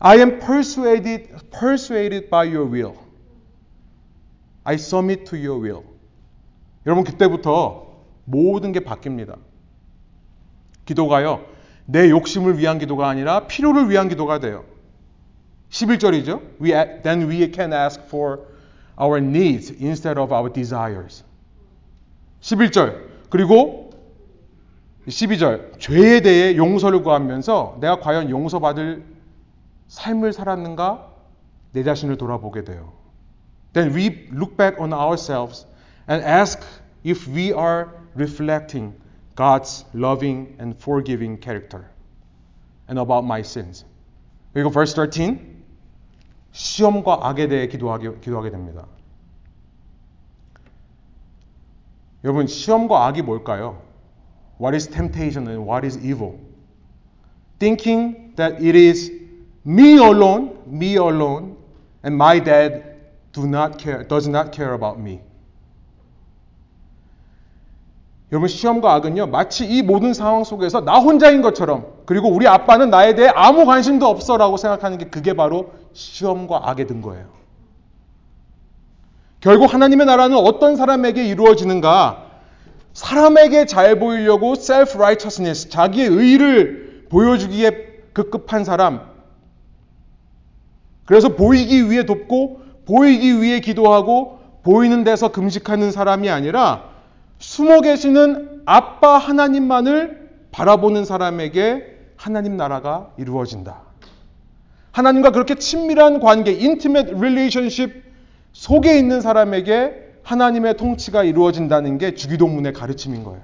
I 0.00 0.18
am 0.18 0.38
persuaded 0.40 1.28
persuaded 1.50 2.30
by 2.30 2.48
your 2.48 2.70
will. 2.70 2.94
I 4.64 4.74
submit 4.74 5.24
to 5.26 5.38
your 5.38 5.62
will. 5.62 5.89
여러분 6.86 7.04
그때부터 7.04 7.86
모든 8.24 8.72
게 8.72 8.80
바뀝니다. 8.80 9.36
기도가요. 10.84 11.44
내 11.86 12.10
욕심을 12.10 12.58
위한 12.58 12.78
기도가 12.78 13.08
아니라 13.08 13.46
필요를 13.46 13.90
위한 13.90 14.08
기도가 14.08 14.38
돼요. 14.38 14.64
11절이죠. 15.70 16.40
We, 16.60 16.70
then 17.02 17.28
we 17.28 17.50
can 17.52 17.72
ask 17.72 18.02
for 18.06 18.40
our 19.00 19.18
needs 19.18 19.72
instead 19.80 20.18
of 20.20 20.32
our 20.32 20.52
desires. 20.52 21.24
11절. 22.40 23.08
그리고 23.28 23.90
12절. 25.06 25.78
죄에 25.78 26.20
대해 26.20 26.56
용서를 26.56 27.02
구하면서 27.02 27.78
내가 27.80 28.00
과연 28.00 28.30
용서받을 28.30 29.04
삶을 29.88 30.32
살았는가? 30.32 31.08
내 31.72 31.82
자신을 31.82 32.16
돌아보게 32.16 32.64
돼요. 32.64 32.92
Then 33.72 33.94
we 33.94 34.28
look 34.32 34.56
back 34.56 34.80
on 34.80 34.92
ourselves 34.92 35.66
and 36.07 36.23
ask 36.23 36.63
if 37.03 37.27
we 37.27 37.53
are 37.53 37.89
reflecting 38.15 38.93
God's 39.35 39.85
loving 39.93 40.55
and 40.59 40.77
forgiving 40.77 41.37
character 41.37 41.89
and 42.87 42.99
about 42.99 43.25
my 43.25 43.41
sins. 43.41 43.85
그리고 44.53 44.71
verse 44.71 44.93
13 44.93 45.55
시험과 46.51 47.19
악에 47.21 47.47
대해 47.47 47.67
기도하게, 47.67 48.19
기도하게 48.21 48.49
됩니다. 48.51 48.87
여러분 52.23 52.47
시험과 52.47 53.07
악이 53.07 53.21
뭘까요? 53.21 53.81
What 54.59 54.73
is 54.73 54.87
temptation 54.87 55.47
and 55.47 55.69
what 55.69 55.85
is 55.85 55.97
evil? 55.97 56.39
Thinking 57.59 58.33
that 58.37 58.61
it 58.63 58.75
is 58.75 59.11
me 59.65 59.97
alone, 59.97 60.57
me 60.65 60.95
alone, 60.95 61.57
and 62.03 62.15
my 62.15 62.39
dad 62.39 62.95
do 63.33 63.45
not 63.45 63.77
care, 63.77 64.03
does 64.03 64.27
not 64.27 64.51
care 64.51 64.73
about 64.73 64.97
me. 64.99 65.21
여러분 68.32 68.48
시험과 68.48 68.94
악은요 68.94 69.26
마치 69.26 69.64
이 69.64 69.82
모든 69.82 70.14
상황 70.14 70.44
속에서 70.44 70.80
나 70.82 70.98
혼자인 70.98 71.42
것처럼 71.42 71.86
그리고 72.06 72.28
우리 72.28 72.46
아빠는 72.46 72.90
나에 72.90 73.14
대해 73.14 73.30
아무 73.34 73.66
관심도 73.66 74.06
없어라고 74.06 74.56
생각하는 74.56 74.98
게 74.98 75.06
그게 75.06 75.34
바로 75.34 75.72
시험과 75.92 76.70
악의 76.70 76.86
근거예요. 76.86 77.26
결국 79.40 79.72
하나님의 79.72 80.06
나라는 80.06 80.36
어떤 80.36 80.76
사람에게 80.76 81.26
이루어지는가? 81.26 82.26
사람에게 82.92 83.66
잘 83.66 83.98
보이려고 83.98 84.52
self 84.52 84.96
righteousness 84.96 85.68
자기의 85.70 86.08
의를 86.08 87.06
보여주기에 87.10 87.70
급급한 88.12 88.64
사람. 88.64 89.08
그래서 91.04 91.30
보이기 91.30 91.90
위해 91.90 92.04
돕고 92.04 92.60
보이기 92.86 93.40
위해 93.40 93.60
기도하고 93.60 94.38
보이는 94.62 95.02
데서 95.04 95.32
금식하는 95.32 95.90
사람이 95.90 96.28
아니라 96.28 96.89
숨어 97.40 97.80
계시는 97.80 98.62
아빠 98.66 99.16
하나님만을 99.16 100.28
바라보는 100.52 101.04
사람에게 101.04 101.98
하나님 102.16 102.56
나라가 102.56 103.12
이루어진다. 103.16 103.82
하나님과 104.92 105.30
그렇게 105.30 105.54
친밀한 105.54 106.20
관계, 106.20 106.52
intimate 106.52 107.14
relationship 107.14 108.02
속에 108.52 108.98
있는 108.98 109.20
사람에게 109.20 110.10
하나님의 110.22 110.76
통치가 110.76 111.24
이루어진다는 111.24 111.96
게 111.96 112.14
주기도문의 112.14 112.74
가르침인 112.74 113.24
거예요. 113.24 113.40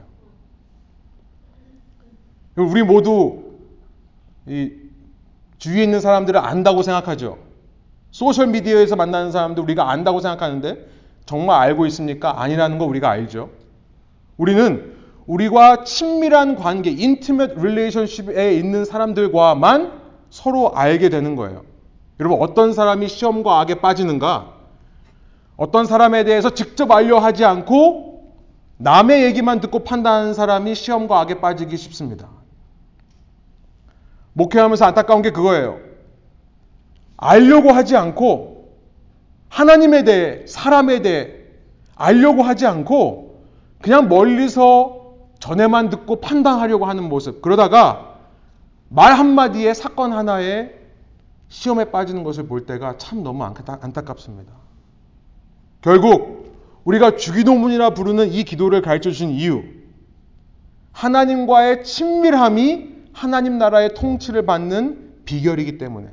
우리 2.56 2.82
모두 2.82 3.44
이 4.46 4.72
주위에 5.58 5.82
있는 5.82 6.00
사람들을 6.00 6.38
안다고 6.38 6.82
생각하죠. 6.82 7.38
소셜 8.10 8.48
미디어에서 8.48 8.96
만나는 8.96 9.32
사람들 9.32 9.62
우리가 9.62 9.90
안다고 9.90 10.20
생각하는데 10.20 10.86
정말 11.24 11.60
알고 11.62 11.86
있습니까? 11.86 12.42
아니라는 12.42 12.78
거 12.78 12.84
우리가 12.84 13.10
알죠. 13.10 13.50
우리는 14.36 14.94
우리와 15.26 15.84
친밀한 15.84 16.56
관계, 16.56 16.90
intimate 16.90 17.56
relationship에 17.56 18.54
있는 18.54 18.84
사람들과만 18.84 20.00
서로 20.30 20.74
알게 20.74 21.08
되는 21.08 21.36
거예요. 21.36 21.64
여러분, 22.20 22.40
어떤 22.40 22.72
사람이 22.72 23.08
시험과 23.08 23.60
악에 23.60 23.76
빠지는가? 23.76 24.54
어떤 25.56 25.86
사람에 25.86 26.24
대해서 26.24 26.50
직접 26.50 26.90
알려 26.90 27.18
하지 27.18 27.44
않고 27.44 28.34
남의 28.78 29.24
얘기만 29.24 29.60
듣고 29.60 29.80
판단하는 29.80 30.34
사람이 30.34 30.74
시험과 30.74 31.20
악에 31.20 31.40
빠지기 31.40 31.76
쉽습니다. 31.76 32.28
목회하면서 34.34 34.84
안타까운 34.84 35.22
게 35.22 35.30
그거예요. 35.30 35.78
알려고 37.16 37.72
하지 37.72 37.96
않고 37.96 38.74
하나님에 39.48 40.04
대해, 40.04 40.46
사람에 40.46 41.00
대해 41.00 41.30
알려고 41.94 42.42
하지 42.42 42.66
않고 42.66 43.25
그냥 43.80 44.08
멀리서 44.08 45.14
전에만 45.38 45.90
듣고 45.90 46.20
판단하려고 46.20 46.86
하는 46.86 47.08
모습. 47.08 47.42
그러다가 47.42 48.18
말 48.88 49.12
한마디에 49.12 49.74
사건 49.74 50.12
하나에 50.12 50.70
시험에 51.48 51.86
빠지는 51.86 52.24
것을 52.24 52.46
볼 52.46 52.66
때가 52.66 52.98
참 52.98 53.22
너무 53.22 53.44
안타깝습니다. 53.44 54.52
결국 55.80 56.54
우리가 56.84 57.16
주기도문이라 57.16 57.90
부르는 57.90 58.32
이 58.32 58.44
기도를 58.44 58.82
가르쳐 58.82 59.10
주신 59.10 59.30
이유. 59.30 59.62
하나님과의 60.92 61.84
친밀함이 61.84 62.94
하나님 63.12 63.58
나라의 63.58 63.94
통치를 63.94 64.46
받는 64.46 65.22
비결이기 65.24 65.78
때문에. 65.78 66.08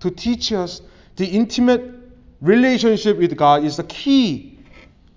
To 0.00 0.10
teach 0.10 0.54
us 0.54 0.82
the 1.16 1.32
intimate 1.32 1.84
relationship 2.42 3.18
with 3.18 3.36
God 3.36 3.64
is 3.64 3.76
the 3.76 3.86
key 3.88 4.58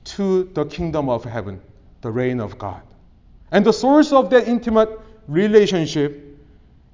to 0.03 0.51
the 0.53 0.67
kingdom 0.67 1.09
of 1.09 1.27
heaven. 1.29 1.59
The 2.01 2.11
reign 2.11 2.39
of 2.39 2.57
God. 2.57 2.81
And 3.51 3.65
the 3.65 3.73
source 3.73 4.13
of 4.13 4.29
that 4.29 4.47
intimate 4.47 4.89
relationship 5.27 6.37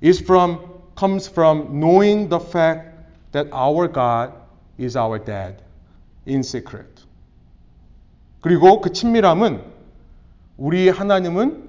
is 0.02 0.20
from 0.20 0.60
comes 0.96 1.28
from 1.28 1.80
knowing 1.80 2.30
the 2.30 2.40
fact 2.40 2.94
that 3.34 3.48
our 3.52 3.88
God 3.88 4.32
is 4.78 4.96
our 4.96 5.20
dad 5.20 5.62
in 6.26 6.40
secret. 6.40 7.04
그리고 8.42 8.80
그 8.80 8.92
친밀함은 8.92 9.62
우리 10.58 10.90
하나님은 10.90 11.68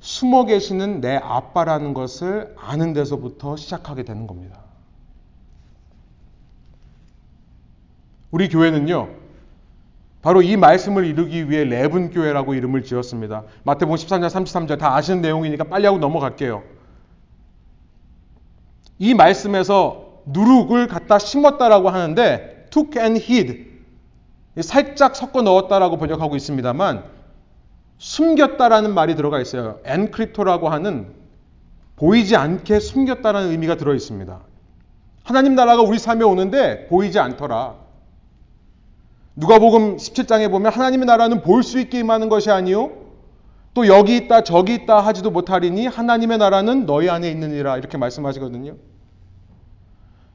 숨어 0.00 0.44
계시는 0.46 1.00
내 1.00 1.16
아빠라는 1.16 1.94
것을 1.94 2.54
아는 2.58 2.92
데서부터 2.92 3.56
시작하게 3.56 4.02
되는 4.02 4.26
겁니다. 4.26 4.60
우리 8.30 8.48
교회는요, 8.48 9.23
바로 10.24 10.40
이 10.40 10.56
말씀을 10.56 11.04
이루기 11.04 11.50
위해 11.50 11.64
레븐 11.64 12.10
교회라고 12.10 12.54
이름을 12.54 12.82
지었습니다. 12.82 13.42
마태복음 13.64 13.96
13장 13.96 14.28
33절 14.28 14.78
다 14.78 14.96
아시는 14.96 15.20
내용이니까 15.20 15.64
빨리 15.64 15.84
하고 15.84 15.98
넘어갈게요. 15.98 16.62
이 18.98 19.12
말씀에서 19.12 20.22
누룩을 20.24 20.88
갖다 20.88 21.18
심었다라고 21.18 21.90
하는데 21.90 22.68
took 22.70 23.02
and 23.02 23.22
hid 23.22 23.66
살짝 24.62 25.14
섞어 25.14 25.42
넣었다라고 25.42 25.98
번역하고 25.98 26.36
있습니다만 26.36 27.04
숨겼다라는 27.98 28.94
말이 28.94 29.16
들어가 29.16 29.38
있어요. 29.42 29.78
엔크립토라고 29.84 30.70
하는 30.70 31.12
보이지 31.96 32.34
않게 32.34 32.80
숨겼다라는 32.80 33.50
의미가 33.50 33.76
들어 33.76 33.92
있습니다. 33.92 34.40
하나님 35.22 35.54
나라가 35.54 35.82
우리 35.82 35.98
삶에 35.98 36.24
오는데 36.24 36.86
보이지 36.86 37.18
않더라. 37.18 37.83
누가복음 39.36 39.96
17장에 39.96 40.50
보면 40.50 40.72
하나님의 40.72 41.06
나라는 41.06 41.42
볼 41.42 41.62
수 41.62 41.80
있게 41.80 42.00
임하는 42.00 42.28
것이 42.28 42.50
아니요 42.50 42.92
또 43.74 43.86
여기 43.88 44.16
있다 44.16 44.44
저기 44.44 44.74
있다 44.74 45.00
하지도 45.00 45.30
못하리니 45.30 45.86
하나님의 45.88 46.38
나라는 46.38 46.86
너희 46.86 47.08
안에 47.10 47.28
있느니라 47.30 47.76
이렇게 47.76 47.98
말씀하시거든요. 47.98 48.76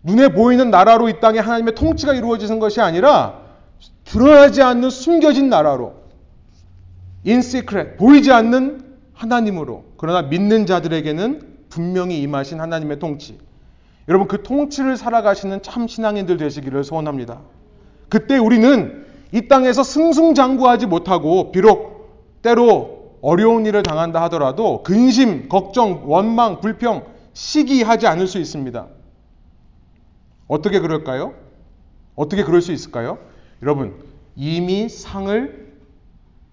눈에 0.03 0.29
보이는 0.29 0.69
나라로 0.69 1.07
이 1.09 1.19
땅에 1.21 1.39
하나님의 1.39 1.75
통치가 1.75 2.13
이루어지는 2.13 2.59
것이 2.59 2.81
아니라 2.81 3.41
드러나지 4.03 4.61
않는 4.61 4.89
숨겨진 4.89 5.49
나라로 5.49 5.93
in 7.25 7.39
secret 7.39 7.95
보이지 7.97 8.31
않는 8.31 8.97
하나님으로 9.13 9.85
그러나 9.97 10.21
믿는 10.23 10.65
자들에게는 10.65 11.59
분명히 11.69 12.21
임하신 12.21 12.59
하나님의 12.59 12.99
통치. 12.99 13.37
여러분 14.09 14.27
그 14.27 14.43
통치를 14.43 14.97
살아가시는 14.97 15.61
참 15.61 15.87
신앙인들 15.87 16.35
되시기를 16.37 16.83
소원합니다. 16.83 17.39
그때 18.09 18.37
우리는 18.37 19.05
이 19.31 19.47
땅에서 19.47 19.83
승승장구하지 19.83 20.87
못하고 20.87 21.51
비록 21.51 22.41
때로 22.41 23.17
어려운 23.21 23.65
일을 23.65 23.83
당한다 23.83 24.21
하더라도 24.23 24.81
근심, 24.83 25.49
걱정, 25.49 26.09
원망, 26.09 26.61
불평, 26.61 27.05
시기하지 27.33 28.07
않을 28.07 28.27
수 28.27 28.39
있습니다. 28.39 28.87
어떻게 30.47 30.79
그럴까요? 30.79 31.33
어떻게 32.15 32.43
그럴 32.43 32.61
수 32.61 32.71
있을까요? 32.71 33.19
여러분, 33.61 34.03
이미 34.35 34.89
상을 34.89 35.69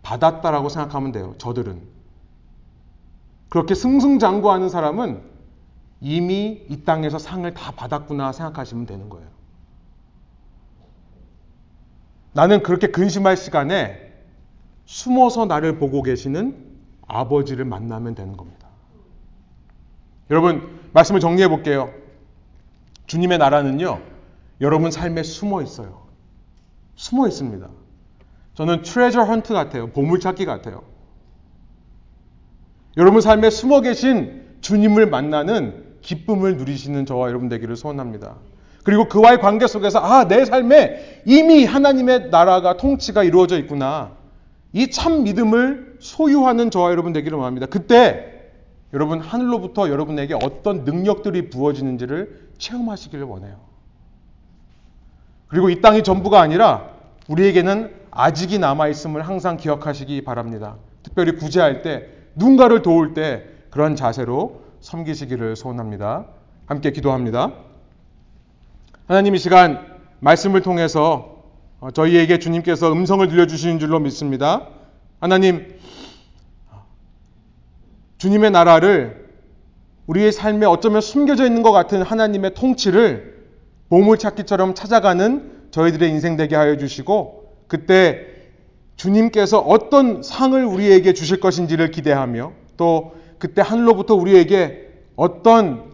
받았다라고 0.02 0.68
생각하면 0.68 1.12
돼요. 1.12 1.34
저들은. 1.38 1.80
그렇게 3.48 3.74
승승장구하는 3.74 4.68
사람은 4.68 5.22
이미 6.00 6.62
이 6.68 6.84
땅에서 6.84 7.18
상을 7.18 7.52
다 7.54 7.72
받았구나 7.72 8.32
생각하시면 8.32 8.86
되는 8.86 9.08
거예요. 9.08 9.35
나는 12.36 12.62
그렇게 12.62 12.88
근심할 12.88 13.38
시간에 13.38 14.12
숨어서 14.84 15.46
나를 15.46 15.78
보고 15.78 16.02
계시는 16.02 16.54
아버지를 17.06 17.64
만나면 17.64 18.14
되는 18.14 18.36
겁니다. 18.36 18.68
여러분, 20.30 20.78
말씀을 20.92 21.20
정리해 21.20 21.48
볼게요. 21.48 21.90
주님의 23.06 23.38
나라는요, 23.38 24.02
여러분 24.60 24.90
삶에 24.90 25.22
숨어 25.22 25.62
있어요. 25.62 26.02
숨어 26.96 27.26
있습니다. 27.26 27.70
저는 28.52 28.82
트레저 28.82 29.22
헌트 29.22 29.54
같아요. 29.54 29.86
보물찾기 29.92 30.44
같아요. 30.44 30.82
여러분 32.98 33.22
삶에 33.22 33.48
숨어 33.48 33.80
계신 33.80 34.44
주님을 34.60 35.08
만나는 35.08 35.96
기쁨을 36.02 36.58
누리시는 36.58 37.06
저와 37.06 37.28
여러분 37.28 37.48
되기를 37.48 37.76
소원합니다. 37.76 38.36
그리고 38.86 39.08
그와의 39.08 39.40
관계 39.40 39.66
속에서 39.66 39.98
아, 39.98 40.28
내 40.28 40.44
삶에 40.44 41.22
이미 41.24 41.64
하나님의 41.64 42.30
나라가 42.30 42.76
통치가 42.76 43.24
이루어져 43.24 43.58
있구나. 43.58 44.12
이 44.72 44.90
참 44.90 45.24
믿음을 45.24 45.96
소유하는 45.98 46.70
저와 46.70 46.92
여러분 46.92 47.12
되기를 47.12 47.36
원합니다. 47.36 47.66
그때 47.66 48.44
여러분 48.94 49.18
하늘로부터 49.18 49.90
여러분에게 49.90 50.34
어떤 50.34 50.84
능력들이 50.84 51.50
부어지는지를 51.50 52.50
체험하시기를 52.58 53.24
원해요. 53.24 53.56
그리고 55.48 55.68
이 55.68 55.80
땅이 55.80 56.04
전부가 56.04 56.40
아니라 56.40 56.90
우리에게는 57.26 57.92
아직이 58.12 58.60
남아있음을 58.60 59.20
항상 59.22 59.56
기억하시기 59.56 60.22
바랍니다. 60.22 60.76
특별히 61.02 61.32
구제할 61.34 61.82
때, 61.82 62.06
누군가를 62.36 62.82
도울 62.82 63.14
때 63.14 63.46
그런 63.70 63.96
자세로 63.96 64.60
섬기시기를 64.78 65.56
소원합니다. 65.56 66.26
함께 66.66 66.92
기도합니다. 66.92 67.65
하나님 69.06 69.36
이 69.36 69.38
시간 69.38 69.86
말씀을 70.18 70.62
통해서 70.62 71.44
어, 71.78 71.92
저희에게 71.92 72.40
주님께서 72.40 72.92
음성을 72.92 73.28
들려주시는 73.28 73.78
줄로 73.78 74.00
믿습니다. 74.00 74.66
하나님, 75.20 75.78
주님의 78.18 78.50
나라를 78.50 79.28
우리의 80.08 80.32
삶에 80.32 80.66
어쩌면 80.66 81.00
숨겨져 81.00 81.46
있는 81.46 81.62
것 81.62 81.70
같은 81.70 82.02
하나님의 82.02 82.54
통치를 82.54 83.46
보물찾기처럼 83.90 84.74
찾아가는 84.74 85.68
저희들의 85.70 86.10
인생 86.10 86.36
되게 86.36 86.56
하여 86.56 86.76
주시고 86.76 87.54
그때 87.68 88.26
주님께서 88.96 89.60
어떤 89.60 90.24
상을 90.24 90.64
우리에게 90.64 91.12
주실 91.12 91.38
것인지를 91.38 91.92
기대하며 91.92 92.52
또 92.76 93.14
그때 93.38 93.62
하늘로부터 93.62 94.16
우리에게 94.16 94.88
어떤 95.14 95.85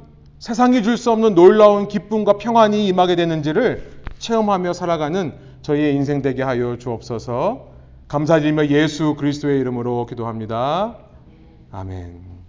세상이 0.42 0.82
줄 0.82 0.96
수 0.96 1.12
없는 1.12 1.36
놀라운 1.36 1.86
기쁨과 1.86 2.32
평안이 2.32 2.88
임하게 2.88 3.14
되는지를 3.14 3.92
체험하며 4.18 4.72
살아가는 4.72 5.34
저희의 5.62 5.94
인생 5.94 6.20
되게 6.20 6.42
하여 6.42 6.76
주옵소서. 6.78 7.68
감사드리며 8.08 8.66
예수 8.66 9.14
그리스도의 9.14 9.60
이름으로 9.60 10.04
기도합니다. 10.06 10.98
아멘. 11.70 12.41